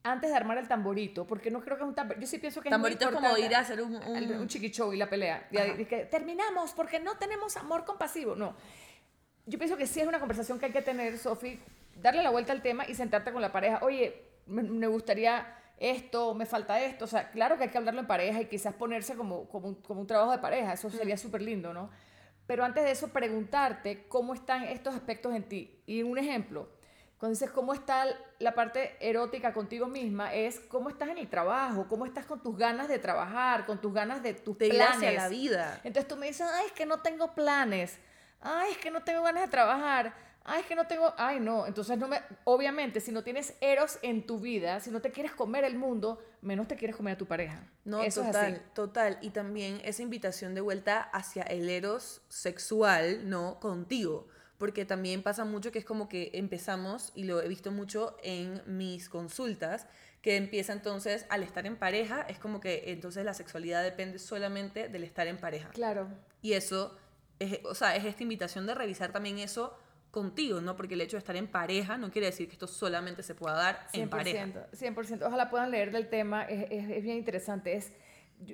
[0.07, 2.61] Antes de armar el tamborito, porque no creo que es un tamborito, yo sí pienso
[2.61, 3.97] que tamborito es, muy como ir a hacer un...
[3.97, 5.49] Un, un chiquichou y la pelea.
[5.51, 8.37] Y, que terminamos porque no tenemos amor compasivo.
[8.37, 8.55] No.
[9.47, 11.59] Yo pienso que sí es una conversación que hay que tener, Sofi,
[12.01, 13.81] darle la vuelta al tema y sentarte con la pareja.
[13.83, 15.47] Oye, me, gustaría
[15.79, 17.05] esto, me falta esto.
[17.05, 19.75] O sea, claro que hay que hablarlo en pareja y quizás ponerse como, como, un,
[19.77, 20.73] como un trabajo de pareja.
[20.73, 21.91] Eso sería súper lindo, ¿no?
[22.47, 25.83] Pero antes de eso, preguntarte cómo están estos aspectos en ti.
[25.87, 26.69] Y un ejemplo,
[27.19, 28.07] cuando dices cómo está
[28.39, 32.57] la parte erótica contigo misma, es cómo estás en el trabajo, cómo estás con tus
[32.57, 35.15] ganas de trabajar, con tus ganas de tus planes.
[35.15, 35.81] la vida.
[35.85, 37.99] Entonces tú me dices, ay, es que no tengo planes.
[38.41, 41.67] Ay, es que no tengo ganas de trabajar ay, es que no tengo, ay, no,
[41.67, 45.33] entonces no me, obviamente, si no tienes eros en tu vida, si no te quieres
[45.33, 47.69] comer el mundo, menos te quieres comer a tu pareja.
[47.85, 48.69] No, Eso total, es así.
[48.75, 49.19] total.
[49.21, 53.59] Y también esa invitación de vuelta hacia el eros sexual, ¿no?
[53.61, 54.29] Contigo.
[54.59, 58.63] Porque también pasa mucho que es como que empezamos, y lo he visto mucho en
[58.67, 59.87] mis consultas,
[60.23, 64.89] que empieza entonces al estar en pareja, es como que entonces la sexualidad depende solamente
[64.89, 65.69] del estar en pareja.
[65.71, 66.09] Claro.
[66.43, 66.97] Y eso,
[67.39, 69.79] es, o sea, es esta invitación de revisar también eso
[70.11, 70.77] contigo, ¿no?
[70.77, 73.55] Porque el hecho de estar en pareja no quiere decir que esto solamente se pueda
[73.55, 74.47] dar en pareja.
[74.73, 75.27] 100%.
[75.27, 77.75] Ojalá puedan leer del tema, es, es, bien interesante.
[77.75, 77.93] Es,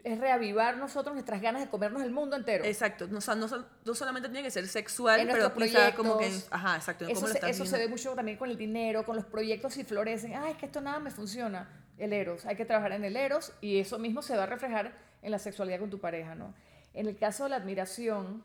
[0.04, 2.64] es reavivar nosotros nuestras ganas de comernos el mundo entero.
[2.64, 6.30] Exacto, no, no, no solamente tiene que ser sexual, pero quizá como que...
[6.50, 7.06] Ajá, exacto.
[7.06, 10.34] Eso, se, eso se ve mucho también con el dinero, con los proyectos y florecen.
[10.34, 11.68] Ay, es que esto nada me funciona.
[11.98, 14.96] El eros, hay que trabajar en el eros y eso mismo se va a reflejar
[15.20, 16.54] en la sexualidad con tu pareja, ¿no?
[16.94, 18.44] En el caso de la admiración,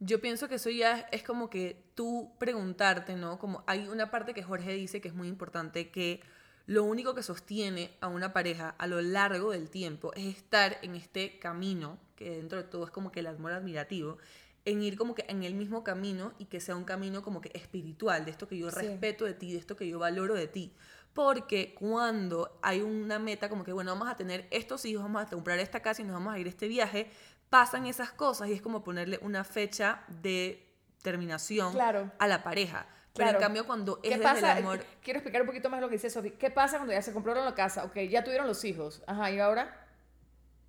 [0.00, 3.38] yo pienso que eso ya es como que tú preguntarte, ¿no?
[3.38, 6.20] Como hay una parte que Jorge dice que es muy importante, que
[6.66, 10.94] lo único que sostiene a una pareja a lo largo del tiempo es estar en
[10.94, 14.18] este camino, que dentro de todo es como que el amor admirativo,
[14.64, 17.50] en ir como que en el mismo camino y que sea un camino como que
[17.54, 20.72] espiritual, de esto que yo respeto de ti, de esto que yo valoro de ti.
[21.12, 25.26] Porque cuando hay una meta como que, bueno, vamos a tener estos hijos, vamos a
[25.26, 27.10] comprar esta casa y nos vamos a ir a este viaje,
[27.50, 30.66] pasan esas cosas y es como ponerle una fecha de
[31.02, 31.78] terminación
[32.18, 32.86] a la pareja.
[33.14, 34.84] Pero en cambio, cuando es desde el amor.
[35.00, 36.32] Quiero explicar un poquito más lo que dice Sofía.
[36.36, 37.84] ¿Qué pasa cuando ya se compraron la casa?
[37.84, 39.02] Ok, ya tuvieron los hijos.
[39.06, 39.86] Ajá, ¿y ahora?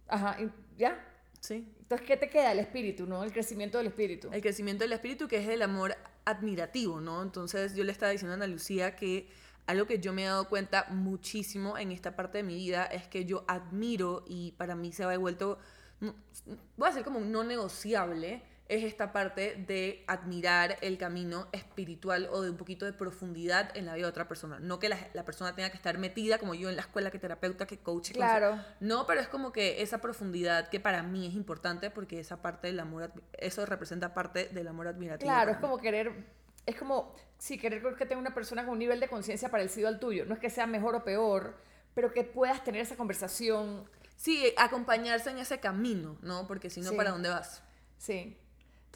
[0.08, 0.38] Ajá,
[0.78, 1.04] ¿ya?
[1.40, 1.68] Sí.
[1.80, 2.52] Entonces, ¿qué te queda?
[2.52, 3.24] El espíritu, ¿no?
[3.24, 4.30] El crecimiento del espíritu.
[4.32, 7.24] El crecimiento del espíritu, que es el amor admirativo, ¿no?
[7.24, 9.28] Entonces, yo le estaba diciendo a Ana Lucía que
[9.66, 13.08] algo que yo me he dado cuenta muchísimo en esta parte de mi vida es
[13.08, 15.58] que yo admiro y para mí se ha vuelto
[16.00, 22.28] voy a decir como un no negociable, es esta parte de admirar el camino espiritual
[22.32, 24.60] o de un poquito de profundidad en la vida de otra persona.
[24.60, 27.20] No que la, la persona tenga que estar metida como yo en la escuela, que
[27.20, 28.12] terapeuta, que coach.
[28.12, 28.60] Claro.
[28.80, 32.68] No, pero es como que esa profundidad que para mí es importante porque esa parte
[32.68, 35.30] del amor, eso representa parte del amor admirativo.
[35.30, 36.26] Claro, es como querer,
[36.66, 40.00] es como, sí, querer que tenga una persona con un nivel de conciencia parecido al
[40.00, 40.26] tuyo.
[40.26, 41.56] No es que sea mejor o peor,
[41.94, 46.48] pero que puedas tener esa conversación Sí, acompañarse en ese camino, ¿no?
[46.48, 47.62] Porque si no, ¿para dónde vas?
[47.98, 48.38] Sí,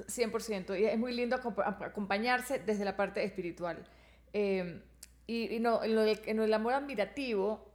[0.08, 0.80] 100%.
[0.80, 3.86] Y es muy lindo acompañarse desde la parte espiritual.
[4.34, 4.82] Eh,
[5.28, 7.72] y, no, en, en el amor admirativo,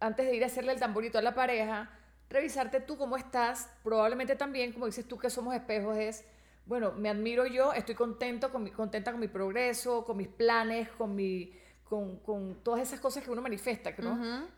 [0.00, 1.90] antes de ir a hacerle el tamborito a la pareja,
[2.28, 6.24] revisarte tú cómo estás, probablemente también, como dices tú que somos espejos, es,
[6.66, 10.88] bueno, me admiro yo, estoy contento con mi, contenta con mi progreso, con mis planes,
[10.90, 11.52] con, mi,
[11.84, 14.48] con, con todas esas cosas que uno manifiesta, ¿no?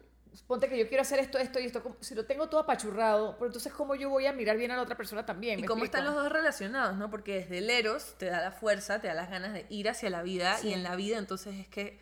[0.43, 3.47] Ponte que yo quiero hacer esto, esto y esto, si lo tengo todo apachurrado, pero
[3.47, 5.61] entonces cómo yo voy a mirar bien a la otra persona también.
[5.61, 7.11] Y cómo están los dos relacionados, ¿no?
[7.11, 10.11] Porque desde el eros te da la fuerza, te da las ganas de ir hacia
[10.11, 11.99] la vida y en la vida entonces es que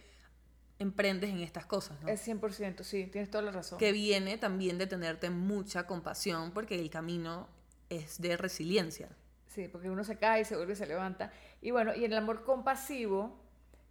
[0.79, 2.09] emprendes en estas cosas, ¿no?
[2.09, 3.79] Es 100%, sí, tienes toda la razón.
[3.79, 7.49] Que viene también de tenerte mucha compasión porque el camino
[7.89, 9.09] es de resiliencia.
[9.47, 11.33] Sí, porque uno se cae, se vuelve y se levanta.
[11.63, 13.41] Y bueno, y en el amor compasivo,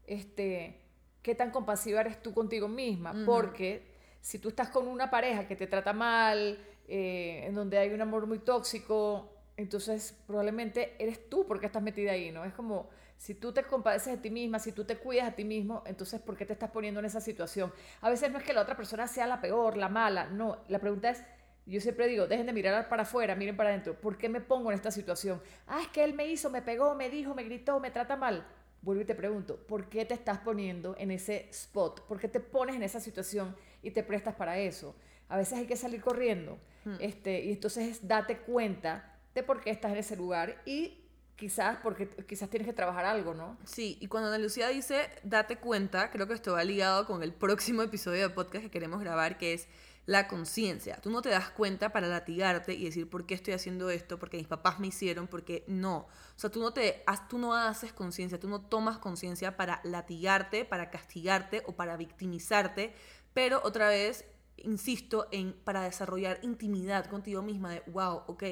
[0.06, 0.80] este,
[1.24, 3.16] ¿qué tan compasiva eres tú contigo misma?
[3.26, 3.95] Porque
[4.26, 6.58] si tú estás con una pareja que te trata mal,
[6.88, 12.14] eh, en donde hay un amor muy tóxico, entonces probablemente eres tú porque estás metida
[12.14, 12.44] ahí, ¿no?
[12.44, 15.46] Es como, si tú te compadeces de ti misma, si tú te cuidas a ti
[15.46, 17.72] mismo, entonces ¿por qué te estás poniendo en esa situación?
[18.02, 20.80] A veces no es que la otra persona sea la peor, la mala, no, la
[20.80, 21.24] pregunta es,
[21.68, 24.72] yo siempre digo, dejen de mirar para afuera, miren para adentro, ¿por qué me pongo
[24.72, 25.40] en esta situación?
[25.68, 28.44] Ah, es que él me hizo, me pegó, me dijo, me gritó, me trata mal.
[28.86, 32.02] Vuelvo y te pregunto, ¿por qué te estás poniendo en ese spot?
[32.08, 33.56] ¿Por qué te pones en esa situación?
[33.86, 34.96] Y te prestas para eso.
[35.30, 36.58] A veces hay que salir corriendo.
[36.84, 36.96] Hmm.
[37.00, 42.08] Este, y entonces date cuenta de por qué estás en ese lugar y quizás porque
[42.28, 43.58] quizás tienes que trabajar algo, ¿no?
[43.66, 47.34] Sí, y cuando Ana Lucía dice date cuenta, creo que esto va ligado con el
[47.34, 49.68] próximo episodio de podcast que queremos grabar, que es
[50.06, 50.98] la conciencia.
[51.02, 54.38] Tú no te das cuenta para latigarte y decir por qué estoy haciendo esto, porque
[54.38, 55.98] mis papás me hicieron, porque no.
[55.98, 60.64] O sea, tú no, te, tú no haces conciencia, tú no tomas conciencia para latigarte,
[60.64, 62.94] para castigarte o para victimizarte,
[63.36, 64.24] pero otra vez,
[64.56, 68.44] insisto, en para desarrollar intimidad contigo misma de, wow, ok,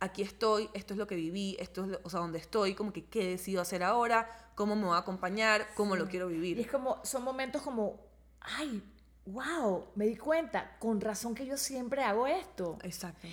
[0.00, 3.06] aquí estoy, esto es lo que viví, esto es, o sea, donde estoy, como que
[3.06, 6.58] qué decido hacer ahora, cómo me va a acompañar, cómo lo quiero vivir.
[6.58, 8.00] Y es como, son momentos como,
[8.40, 8.82] ay,
[9.26, 12.78] wow, me di cuenta, con razón que yo siempre hago esto.
[12.82, 13.28] Exacto.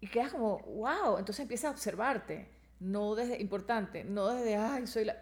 [0.00, 2.48] Y quedas como, wow, entonces empiezas a observarte,
[2.80, 5.16] no desde, importante, no desde, ay, soy la...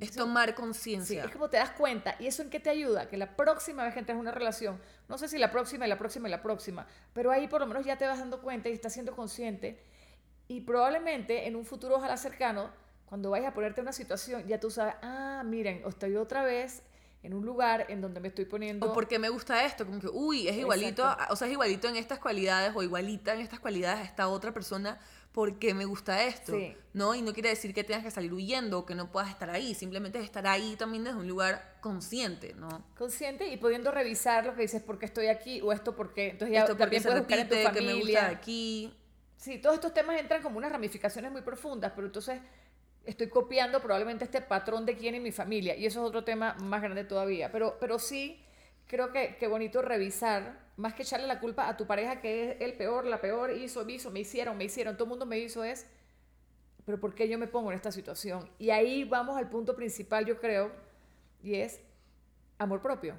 [0.00, 1.24] Es tomar Sí, conciencia.
[1.24, 2.14] es como te das cuenta.
[2.18, 3.08] ¿Y eso en qué te ayuda?
[3.08, 5.88] Que la próxima vez que entres en una relación, no sé si la próxima y
[5.88, 8.68] la próxima y la próxima, pero ahí por lo menos ya te vas dando cuenta
[8.68, 9.82] y estás siendo consciente.
[10.46, 12.70] Y probablemente en un futuro ojalá cercano,
[13.06, 16.82] cuando vayas a ponerte en una situación, ya tú sabes, ah, miren, estoy otra vez
[17.22, 18.90] en un lugar en donde me estoy poniendo...
[18.90, 21.32] O porque me gusta esto, como que, uy, es igualito, Exacto.
[21.32, 24.52] o sea, es igualito en estas cualidades o igualita en estas cualidades a esta otra
[24.52, 24.98] persona
[25.38, 26.76] porque me gusta esto, Sí.
[26.94, 27.14] ¿no?
[27.14, 29.72] Y no quiere decir que tengas que salir huyendo o que no puedas estar ahí,
[29.72, 32.84] simplemente es estar ahí también desde un lugar consciente, ¿no?
[32.98, 35.60] consciente y pudiendo revisar lo que dices, ¿por qué estoy aquí?
[35.60, 36.30] O esto, ¿por qué?
[36.30, 38.36] Entonces ya esto también puedes buscar en tu repite, que me gusta de familia.
[38.36, 38.92] aquí.
[39.36, 42.40] Sí, todos estos temas entran como unas ramificaciones muy profundas, pero entonces
[43.04, 46.54] estoy copiando probablemente este patrón de quién en mi familia, y eso es otro tema
[46.54, 47.52] más grande todavía.
[47.52, 48.44] Pero, pero sí,
[48.88, 52.56] creo que, que bonito revisar, más que echarle la culpa a tu pareja que es
[52.60, 55.64] el peor, la peor, hizo, hizo, me hicieron, me hicieron, todo el mundo me hizo,
[55.64, 55.86] es,
[56.86, 58.48] pero ¿por qué yo me pongo en esta situación?
[58.58, 60.72] Y ahí vamos al punto principal, yo creo,
[61.42, 61.80] y es
[62.58, 63.16] amor propio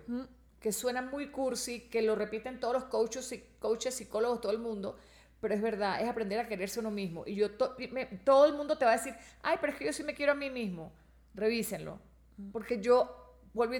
[0.59, 4.97] que suena muy cursi, que lo repiten todos los coaches, coaches psicólogos, todo el mundo,
[5.41, 7.23] pero es verdad, es aprender a quererse uno mismo.
[7.25, 9.85] Y yo to- me- todo el mundo te va a decir, ay, pero es que
[9.85, 10.91] yo sí me quiero a mí mismo.
[11.33, 11.99] Revísenlo.
[12.51, 13.28] Porque yo,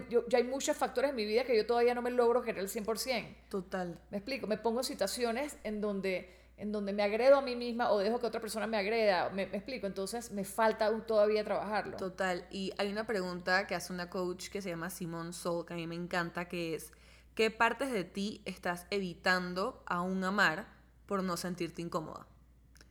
[0.09, 2.61] yo, ya hay muchos factores en mi vida que yo todavía no me logro querer
[2.61, 3.35] al 100%.
[3.49, 3.99] Total.
[4.09, 7.91] Me explico, me pongo en situaciones en donde, en donde me agredo a mí misma
[7.91, 9.29] o dejo que otra persona me agreda.
[9.29, 11.97] Me, me explico, entonces me falta aún todavía trabajarlo.
[11.97, 12.45] Total.
[12.51, 15.77] Y hay una pregunta que hace una coach que se llama Simone Soul, que a
[15.77, 16.91] mí me encanta, que es,
[17.35, 20.67] ¿qué partes de ti estás evitando aún amar
[21.05, 22.27] por no sentirte incómoda?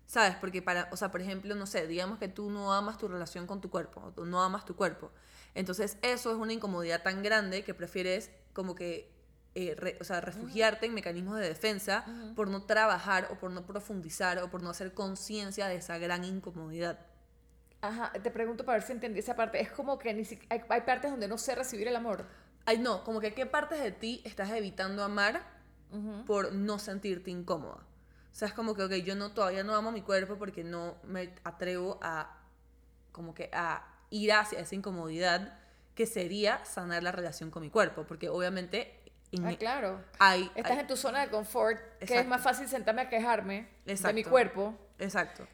[0.09, 0.37] ¿Sabes?
[0.37, 3.46] Porque para, o sea, por ejemplo, no sé, digamos que tú no amas tu relación
[3.46, 5.12] con tu cuerpo, o tú no amas tu cuerpo.
[5.59, 9.11] Entonces, eso es una incomodidad tan grande que prefieres como que,
[9.57, 12.05] eh, re- o sea, refugiarte en mecanismos de defensa
[12.37, 16.25] por no trabajar o por no profundizar o por no hacer conciencia de esa gran
[16.25, 17.01] incomodidad.
[17.81, 19.61] Ajá, te pregunto para ver si entendí esa parte.
[19.61, 22.27] Es como que ni si- hay, hay partes donde no sé recibir el amor.
[22.64, 25.42] Ay, no, como que qué partes de ti estás evitando amar
[26.27, 27.79] por no sentirte incómoda.
[28.31, 30.97] O sea, es como que, ok, yo no, todavía no amo mi cuerpo porque no
[31.03, 32.37] me atrevo a,
[33.11, 35.59] como que, a ir hacia esa incomodidad
[35.94, 38.05] que sería sanar la relación con mi cuerpo.
[38.07, 38.94] Porque obviamente
[39.33, 40.01] en- Ah, claro.
[40.18, 40.51] hay...
[40.55, 42.31] Estás hay- en tu zona de confort, que es Exacto.
[42.31, 44.31] más fácil sentarme a quejarme de mi Exacto.
[44.31, 44.75] cuerpo.
[44.99, 45.47] Exacto.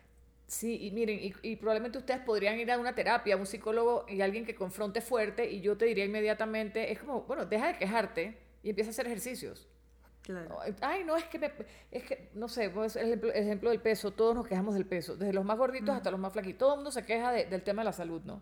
[0.46, 4.04] Sí, y miren, y, y probablemente ustedes podrían ir a una terapia, a un psicólogo
[4.08, 7.78] y alguien que confronte fuerte, y yo te diría inmediatamente, es como, bueno, deja de
[7.78, 9.66] quejarte y empieza a hacer ejercicios.
[10.24, 10.58] Claro.
[10.80, 11.52] Ay, no, es que, me,
[11.90, 14.86] es que no sé, pues, el ejemplo, el ejemplo del peso, todos nos quejamos del
[14.86, 17.44] peso, desde los más gorditos hasta los más flaquitos, todo el mundo se queja de-
[17.44, 18.40] del tema de la salud, ¿no?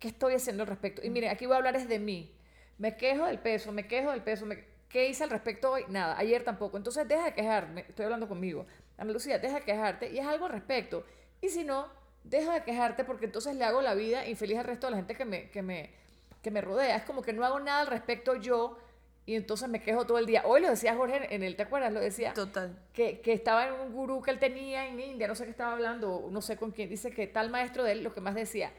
[0.00, 1.00] ¿Qué estoy haciendo al respecto?
[1.04, 2.32] Y miren, aquí voy a hablar es de mí.
[2.78, 5.84] Me quejo del peso, me quejo del peso, me- ¿qué hice al respecto hoy?
[5.88, 6.76] Nada, ayer tampoco.
[6.76, 8.66] Entonces deja de quejarme, estoy hablando conmigo.
[8.98, 11.04] Ana Lucía, deja de quejarte y es algo al respecto.
[11.40, 11.86] Y si no,
[12.24, 15.14] deja de quejarte porque entonces le hago la vida infeliz al resto de la gente
[15.14, 15.90] que me, que me,
[16.42, 16.96] que me rodea.
[16.96, 18.76] Es como que no hago nada al respecto yo
[19.24, 20.42] y entonces me quejo todo el día.
[20.44, 21.92] Hoy lo decía Jorge en el, ¿te acuerdas?
[21.92, 22.76] Lo decía Total.
[22.92, 25.72] que, que estaba en un gurú que él tenía en India, no sé qué estaba
[25.72, 28.72] hablando, no sé con quién, dice que tal maestro de él lo que más decía,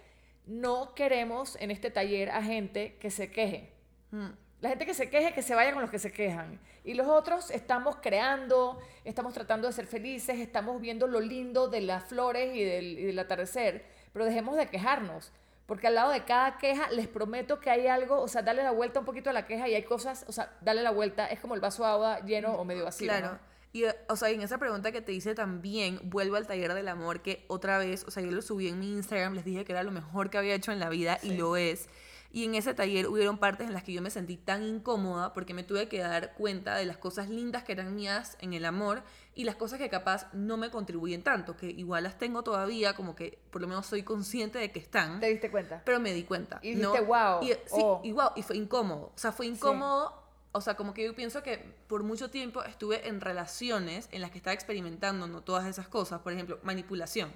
[0.45, 3.71] no queremos en este taller a gente que se queje.
[4.11, 4.29] Mm.
[4.61, 6.59] La gente que se queje, que se vaya con los que se quejan.
[6.85, 11.81] Y los otros estamos creando, estamos tratando de ser felices, estamos viendo lo lindo de
[11.81, 15.31] las flores y del, y del atardecer, pero dejemos de quejarnos.
[15.65, 18.71] Porque al lado de cada queja, les prometo que hay algo, o sea, darle la
[18.71, 21.39] vuelta un poquito a la queja y hay cosas, o sea, darle la vuelta, es
[21.39, 23.07] como el vaso de agua lleno o medio vacío.
[23.07, 23.33] Claro.
[23.33, 23.53] ¿no?
[23.73, 27.21] Y, o sea, en esa pregunta que te hice también, vuelvo al taller del amor,
[27.21, 29.81] que otra vez, o sea, yo lo subí en mi Instagram, les dije que era
[29.81, 31.89] lo mejor que había hecho en la vida y lo es.
[32.31, 35.53] Y en ese taller hubieron partes en las que yo me sentí tan incómoda porque
[35.53, 39.03] me tuve que dar cuenta de las cosas lindas que eran mías en el amor
[39.35, 43.15] y las cosas que capaz no me contribuyen tanto, que igual las tengo todavía, como
[43.15, 45.81] que por lo menos soy consciente de que están, ¿Te diste cuenta?
[45.85, 46.59] pero me di cuenta.
[46.61, 46.91] Y ¿no?
[46.91, 48.01] dijiste, "Wow", Y, sí, oh.
[48.03, 49.11] y wow, y fue incómodo.
[49.15, 50.23] O sea, fue incómodo
[50.55, 51.57] o sea, como que yo pienso que
[51.87, 55.41] por mucho tiempo estuve en relaciones en las que estaba experimentando ¿no?
[55.41, 57.33] todas esas cosas, por ejemplo, manipulación.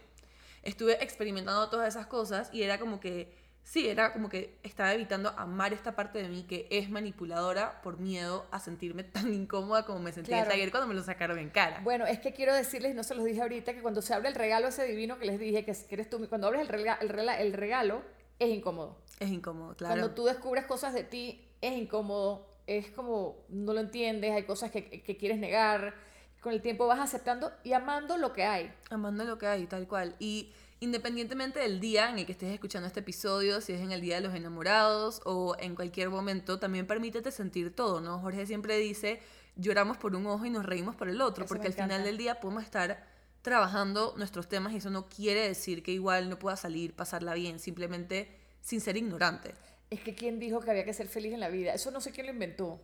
[0.61, 3.35] Estuve experimentando todas esas cosas y era como que,
[3.69, 7.99] sí, era como que estaba evitando amar esta parte de mí que es manipuladora por
[7.99, 10.51] miedo a sentirme tan incómoda como me sentí Claro.
[10.51, 11.81] ayer cuando me lo sacaron en cara.
[11.83, 14.35] Bueno, es que quiero decirles, no se los dije ahorita, que cuando se abre el
[14.35, 16.97] regalo ese divino que les dije, que, es- que eres tú, cuando abres el, rega-
[17.01, 18.01] el, rela- el regalo,
[18.39, 18.97] es incómodo.
[19.19, 19.95] Es incómodo, claro.
[19.95, 24.71] Cuando tú descubres cosas de ti, es incómodo, es como no lo entiendes, hay cosas
[24.71, 25.93] que, que quieres negar.
[26.39, 28.71] Con el tiempo vas aceptando y amando lo que hay.
[28.91, 30.15] Amando lo que hay, tal cual.
[30.19, 34.01] Y independientemente del día en el que estés escuchando este episodio, si es en el
[34.01, 38.19] día de los enamorados o en cualquier momento, también permítete sentir todo, ¿no?
[38.19, 39.19] Jorge siempre dice,
[39.55, 42.07] lloramos por un ojo y nos reímos por el otro, Eso porque al final encanta.
[42.07, 43.05] del día podemos estar
[43.41, 47.59] trabajando nuestros temas y eso no quiere decir que igual no pueda salir, pasarla bien,
[47.59, 48.29] simplemente
[48.61, 49.53] sin ser ignorante.
[49.89, 51.73] Es que quién dijo que había que ser feliz en la vida.
[51.73, 52.81] Eso no sé quién lo inventó.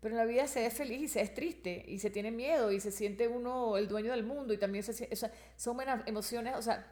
[0.00, 2.72] Pero en la vida se es feliz y se es triste y se tiene miedo
[2.72, 6.04] y se siente uno el dueño del mundo y también se o sea, son buenas
[6.08, 6.84] emociones, o sea,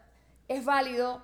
[0.51, 1.23] es válido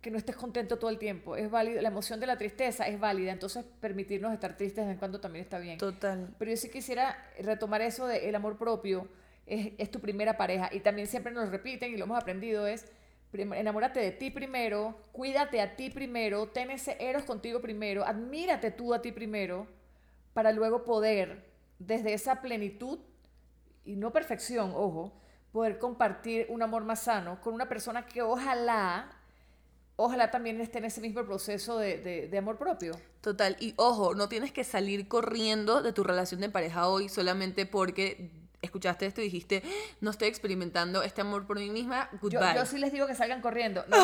[0.00, 3.00] que no estés contento todo el tiempo, es válido, la emoción de la tristeza es
[3.00, 5.78] válida, entonces permitirnos estar tristes de vez en cuando también está bien.
[5.78, 6.32] Total.
[6.38, 9.08] Pero yo sí quisiera retomar eso del amor propio,
[9.46, 12.86] es, es tu primera pareja y también siempre nos repiten y lo hemos aprendido es
[13.32, 18.94] enamórate de ti primero, cuídate a ti primero, ten ese eros contigo primero, admírate tú
[18.94, 19.66] a ti primero
[20.34, 21.44] para luego poder
[21.80, 23.00] desde esa plenitud
[23.84, 25.12] y no perfección, ojo,
[25.52, 29.10] poder compartir un amor más sano con una persona que ojalá
[29.98, 32.92] ojalá también esté en ese mismo proceso de, de- de amor propio.
[33.22, 37.64] Total, y ojo, no tienes que salir corriendo de tu relación de pareja hoy solamente
[37.64, 38.30] porque
[38.60, 39.68] escuchaste esto y dijiste, "Ah,
[40.02, 42.54] no estoy experimentando este amor por mí misma, Yo, goodbye.
[42.56, 43.84] yo sí les digo que salgan corriendo.
[43.88, 43.96] No.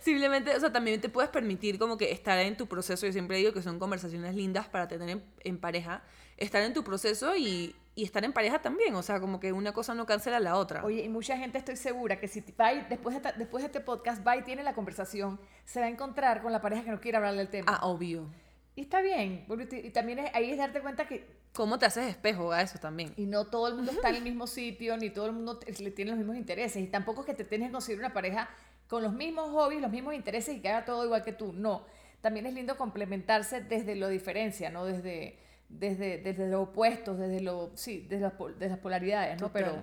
[0.00, 3.36] Simplemente, o sea, también te puedes permitir como que estar en tu proceso, yo siempre
[3.36, 6.02] digo que son conversaciones lindas para tener en, en pareja,
[6.40, 9.72] estar en tu proceso y, y estar en pareja también, o sea, como que una
[9.72, 10.84] cosa no cancela a la otra.
[10.84, 13.66] Oye, y mucha gente estoy segura que si va y después de, esta- después de
[13.66, 16.90] este podcast va y tiene la conversación, se va a encontrar con la pareja que
[16.90, 17.66] no quiere hablar del tema.
[17.80, 18.26] Ah, obvio.
[18.74, 19.46] Y está bien.
[19.84, 23.12] Y también es- ahí es darte cuenta que ¿Cómo te haces espejo a eso también?
[23.16, 25.90] y no todo el mundo está en el mismo sitio, ni todo el mundo le
[25.90, 26.80] tiene los mismos intereses.
[26.82, 28.48] Y tampoco es que te tienes que conseguir una pareja
[28.88, 31.52] con los mismos hobbies, los mismos intereses y que haga todo igual que tú.
[31.52, 31.84] No.
[32.20, 34.84] También es lindo complementarse desde lo diferencia, ¿no?
[34.84, 35.38] Desde,
[35.70, 39.46] desde, desde los opuestos, desde lo, sí, desde las, desde las polaridades, ¿no?
[39.48, 39.64] Total.
[39.64, 39.82] Pero,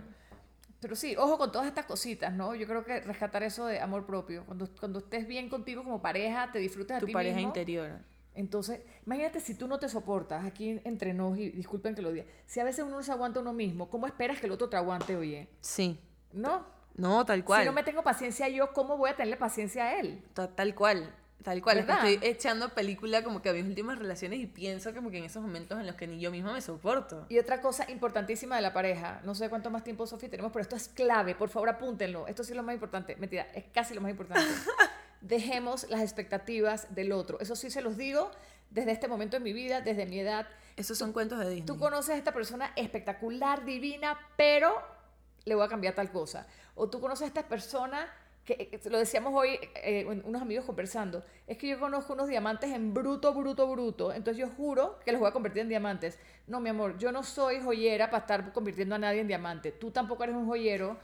[0.80, 2.54] pero sí, ojo con todas estas cositas, ¿no?
[2.54, 4.46] Yo creo que rescatar eso de amor propio.
[4.46, 7.50] Cuando, cuando estés bien contigo como pareja, te disfrutas a Tu ti pareja mismo.
[7.50, 8.00] interior.
[8.36, 12.26] Entonces, imagínate si tú no te soportas aquí entre nos, y disculpen que lo diga,
[12.46, 14.78] si a veces uno no se aguanta uno mismo, ¿cómo esperas que el otro te
[14.78, 15.48] aguante, oye?
[15.62, 16.00] Sí.
[16.34, 16.64] ¿No?
[16.96, 17.62] No, tal cual.
[17.62, 20.24] Si no me tengo paciencia yo, ¿cómo voy a tenerle paciencia a él?
[20.36, 21.12] Ta- Tal cual,
[21.44, 21.80] tal cual.
[21.80, 25.18] Es que estoy echando película como que a mis últimas relaciones y pienso como que
[25.18, 27.26] en esos momentos en los que ni yo misma me soporto.
[27.30, 30.64] Y otra cosa importantísima de la pareja, no sé cuánto más tiempo, Sofía, tenemos, pero
[30.64, 33.94] esto es clave, por favor apúntenlo, esto sí es lo más importante, mentira, es casi
[33.94, 34.46] lo más importante.
[35.22, 38.32] Dejemos las expectativas del otro, eso sí se los digo
[38.70, 40.48] desde este momento en mi vida, desde mi edad.
[40.76, 41.66] Esos son cuentos de Disney.
[41.66, 44.76] Tú conoces a esta persona espectacular, divina, pero
[45.46, 46.48] le voy a cambiar tal cosa.
[46.76, 48.08] O tú conoces a esta persona
[48.48, 52.28] que eh, lo decíamos hoy, eh, un- unos amigos conversando, es que yo conozco unos
[52.30, 56.18] diamantes en bruto, bruto, bruto, entonces yo juro que los voy a convertir en diamantes.
[56.48, 59.72] No, mi amor, yo no soy joyera para estar convirtiendo a nadie en diamante.
[59.74, 60.98] Tú tampoco eres un joyero,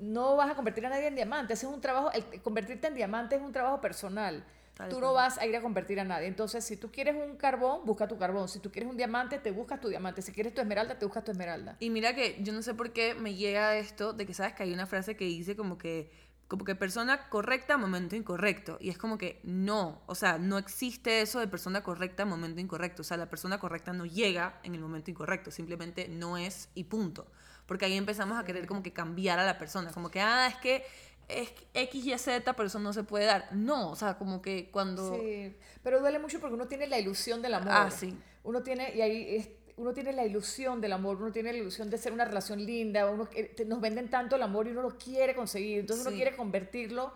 [0.00, 1.54] no vas a convertir a nadie en diamante.
[1.54, 4.44] Ese es un trabajo, el convertirte en diamante es un trabajo personal.
[4.74, 5.06] Tal tú cual.
[5.08, 6.28] no vas a ir a convertir a nadie.
[6.28, 8.48] Entonces, si tú quieres un carbón, busca tu carbón.
[8.48, 10.22] Si tú quieres un diamante, te buscas tu diamante.
[10.22, 11.76] Si quieres tu esmeralda, te buscas tu esmeralda.
[11.80, 14.62] Y mira que yo no sé por qué me llega esto de que sabes que
[14.62, 16.10] hay una frase que dice como que
[16.48, 18.78] como que persona correcta, momento incorrecto.
[18.80, 23.02] Y es como que no, o sea, no existe eso de persona correcta, momento incorrecto.
[23.02, 26.84] O sea, la persona correcta no llega en el momento incorrecto, simplemente no es y
[26.84, 27.30] punto.
[27.66, 30.56] Porque ahí empezamos a querer como que cambiar a la persona, como que, ah, es
[30.56, 30.84] que
[31.28, 33.50] es X y Z, pero eso no se puede dar.
[33.52, 35.14] No, o sea, como que cuando...
[35.16, 37.72] Sí, pero duele mucho porque uno tiene la ilusión del amor.
[37.72, 38.16] Ah, sí.
[38.42, 41.88] Uno tiene, y ahí es- uno tiene la ilusión del amor, uno tiene la ilusión
[41.88, 44.98] de ser una relación linda, uno, te- nos venden tanto el amor y uno lo
[44.98, 46.08] quiere conseguir, entonces Sí.
[46.08, 47.12] uno quiere convertirlo,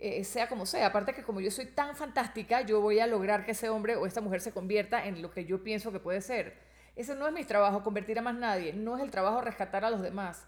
[0.00, 0.86] eh, sea como sea.
[0.86, 4.06] Aparte que como yo soy tan fantástica, yo voy a lograr que ese hombre o
[4.06, 6.58] esta mujer se convierta en lo que yo pienso que puede ser.
[6.94, 9.90] Ese no es mi trabajo, convertir a más nadie, no es el trabajo rescatar a
[9.90, 10.44] los demás.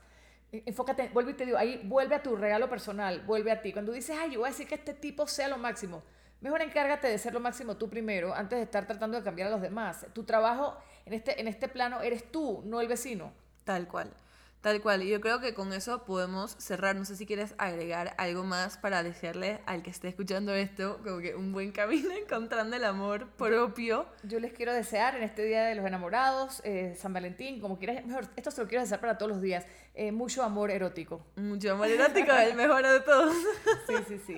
[0.53, 3.73] Eh, Enfócate, vuelve y te digo, ahí vuelve a tu regalo personal, vuelve a ti.
[3.73, 6.03] Cuando dices, ay, yo voy a decir que este tipo sea lo máximo,
[6.41, 9.51] mejor encárgate de ser lo máximo tú primero antes de estar tratando de cambiar a
[9.53, 10.07] los demás.
[10.13, 10.77] Tu trabajo
[11.07, 13.33] en este, en este plano eres tú, no el vecino.
[13.65, 14.13] Tal cual.
[14.61, 16.97] Tal cual, y yo creo que con eso podemos cerrar.
[16.97, 21.19] No sé si quieres agregar algo más para desearle al que esté escuchando esto, como
[21.19, 24.07] que un buen camino encontrando el amor propio.
[24.25, 28.05] Yo les quiero desear en este Día de los Enamorados, eh, San Valentín, como quieras,
[28.05, 31.25] mejor, esto se lo quiero desear para todos los días, eh, mucho amor erótico.
[31.37, 33.37] Mucho amor erótico, el mejor de todos.
[33.87, 34.37] Sí, sí, sí.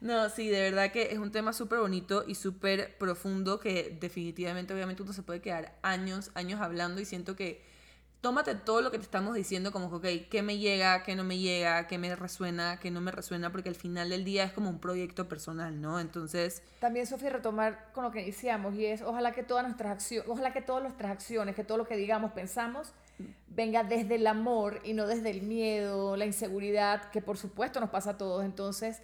[0.00, 4.72] No, sí, de verdad que es un tema súper bonito y súper profundo que definitivamente,
[4.72, 7.62] obviamente, uno se puede quedar años, años hablando y siento que
[8.20, 11.38] tómate todo lo que te estamos diciendo como ok, ¿qué me llega, qué no me
[11.38, 13.50] llega, qué me resuena, qué no me resuena?
[13.52, 16.00] Porque al final del día es como un proyecto personal, ¿no?
[16.00, 16.62] Entonces...
[16.80, 20.52] También, Sofía, retomar con lo que decíamos y es, ojalá que todas nuestras acciones, ojalá
[20.52, 22.92] que todas nuestras acciones, que todo lo que digamos, pensamos,
[23.48, 27.90] venga desde el amor y no desde el miedo, la inseguridad, que por supuesto nos
[27.90, 28.44] pasa a todos.
[28.44, 29.00] Entonces,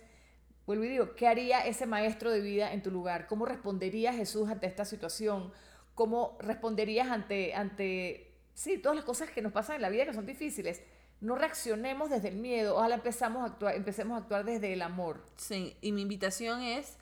[0.67, 3.27] vuelvo y digo, ¿qué haría ese maestro de vida en tu lugar?
[3.27, 5.53] ¿Cómo respondería Jesús ante esta situación?
[5.95, 7.55] ¿Cómo responderías ante...
[7.55, 10.83] ante sí, todas las cosas que nos pasan en la vida que son difíciles.
[11.21, 15.25] No reaccionemos desde el miedo, ojalá empezamos a actuar, empecemos a actuar desde el amor.
[15.37, 16.99] Sí, y mi invitación es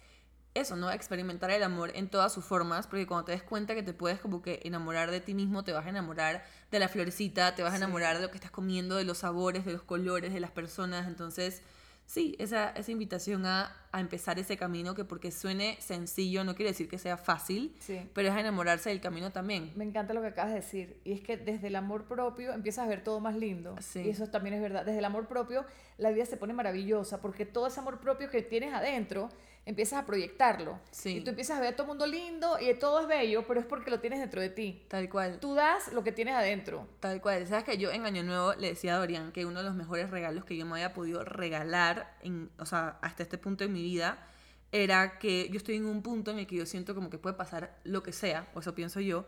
[0.55, 0.91] eso, ¿no?
[0.91, 4.21] Experimentar el amor en todas sus formas, porque cuando te des cuenta que te puedes
[4.21, 7.73] como que enamorar de ti mismo, te vas a enamorar de la florecita, te vas
[7.73, 10.51] a enamorar de lo que estás comiendo, de los sabores, de los colores, de las
[10.51, 11.63] personas, entonces
[12.07, 16.71] sí, esa, esa invitación a, a, empezar ese camino que porque suene sencillo no quiere
[16.71, 17.75] decir que sea fácil,
[18.15, 19.73] pero es a enamorarse del camino también.
[19.77, 21.01] Me encanta lo que acabas de decir.
[21.05, 23.77] Y es que desde el amor propio empiezas a ver todo más lindo.
[23.95, 24.85] Y eso también es verdad.
[24.85, 25.65] Desde el amor propio
[25.99, 29.29] la vida se pone maravillosa porque todo ese amor propio que tienes adentro
[29.65, 30.79] empiezas a proyectarlo.
[31.05, 33.61] Y tú empiezas a ver a todo el mundo lindo y todo es bello, pero
[33.61, 34.85] es porque lo tienes dentro de ti.
[34.89, 35.39] Tal cual.
[35.41, 36.89] Tú das lo que tienes adentro.
[37.01, 37.47] Tal cual.
[37.47, 40.11] Sabes que yo en Año Nuevo le decía a Dorian que uno de los mejores
[40.11, 43.83] regalos que yo me había podido regalar, en, o sea, hasta este punto en mi
[43.83, 44.27] vida,
[44.73, 47.37] era que yo estoy en un punto en el que yo siento como que puede
[47.37, 49.27] pasar lo que sea, o eso pienso yo,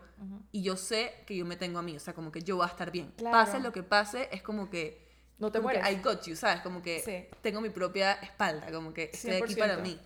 [0.51, 2.65] y yo sé que yo me tengo a mí, o sea, como que yo voy
[2.65, 3.13] a estar bien.
[3.31, 5.05] Pase lo que pase, es como que...
[5.37, 5.83] No te mueres.
[5.87, 6.61] I got you, ¿sabes?
[6.61, 9.99] Como que tengo mi propia espalda, como que estoy aquí para mí.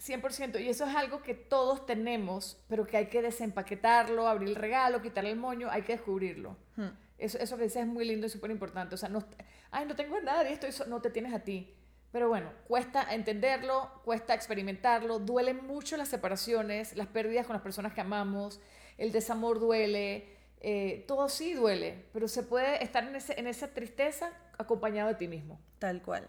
[0.00, 0.60] 100%.
[0.60, 5.02] Y eso es algo que todos tenemos, pero que hay que desempaquetarlo, abrir el regalo,
[5.02, 6.56] quitarle el moño, hay que descubrirlo.
[6.76, 6.88] Hmm.
[7.18, 8.94] Eso, eso que dices es muy lindo y súper importante.
[8.94, 9.24] O sea, no,
[9.70, 11.74] ay, no tengo nada y esto, eso no te tienes a ti.
[12.12, 17.92] Pero bueno, cuesta entenderlo, cuesta experimentarlo, duelen mucho las separaciones, las pérdidas con las personas
[17.92, 18.60] que amamos,
[18.96, 23.68] el desamor duele, eh, todo sí duele, pero se puede estar en, ese, en esa
[23.68, 25.60] tristeza acompañado de ti mismo.
[25.78, 26.28] Tal cual.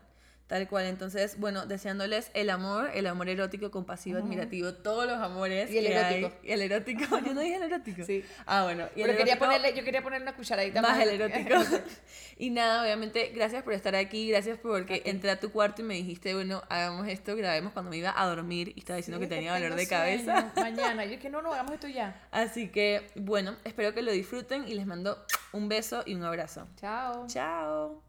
[0.49, 5.69] Tal cual, entonces, bueno, deseándoles el amor, el amor erótico, compasivo, admirativo, todos los amores.
[5.69, 6.31] Y el erótico.
[6.41, 7.19] Y el erótico.
[7.23, 8.03] Yo no dije el erótico.
[8.03, 8.25] Sí.
[8.47, 8.87] Ah, bueno.
[8.95, 10.97] Y Pero quería ponerle, yo quería ponerle una cucharadita más.
[10.97, 11.53] Más el erótico.
[12.39, 15.93] y nada, obviamente, gracias por estar aquí, gracias porque entré a tu cuarto y me
[15.93, 19.53] dijiste, bueno, hagamos esto, grabemos cuando me iba a dormir y estaba diciendo que tenía
[19.53, 20.51] dolor de cabeza.
[20.55, 21.05] Mañana.
[21.05, 22.27] Yo que no, no, hagamos esto ya.
[22.31, 26.67] Así que, bueno, espero que lo disfruten y les mando un beso y un abrazo.
[26.75, 27.27] Chao.
[27.27, 28.08] Chao.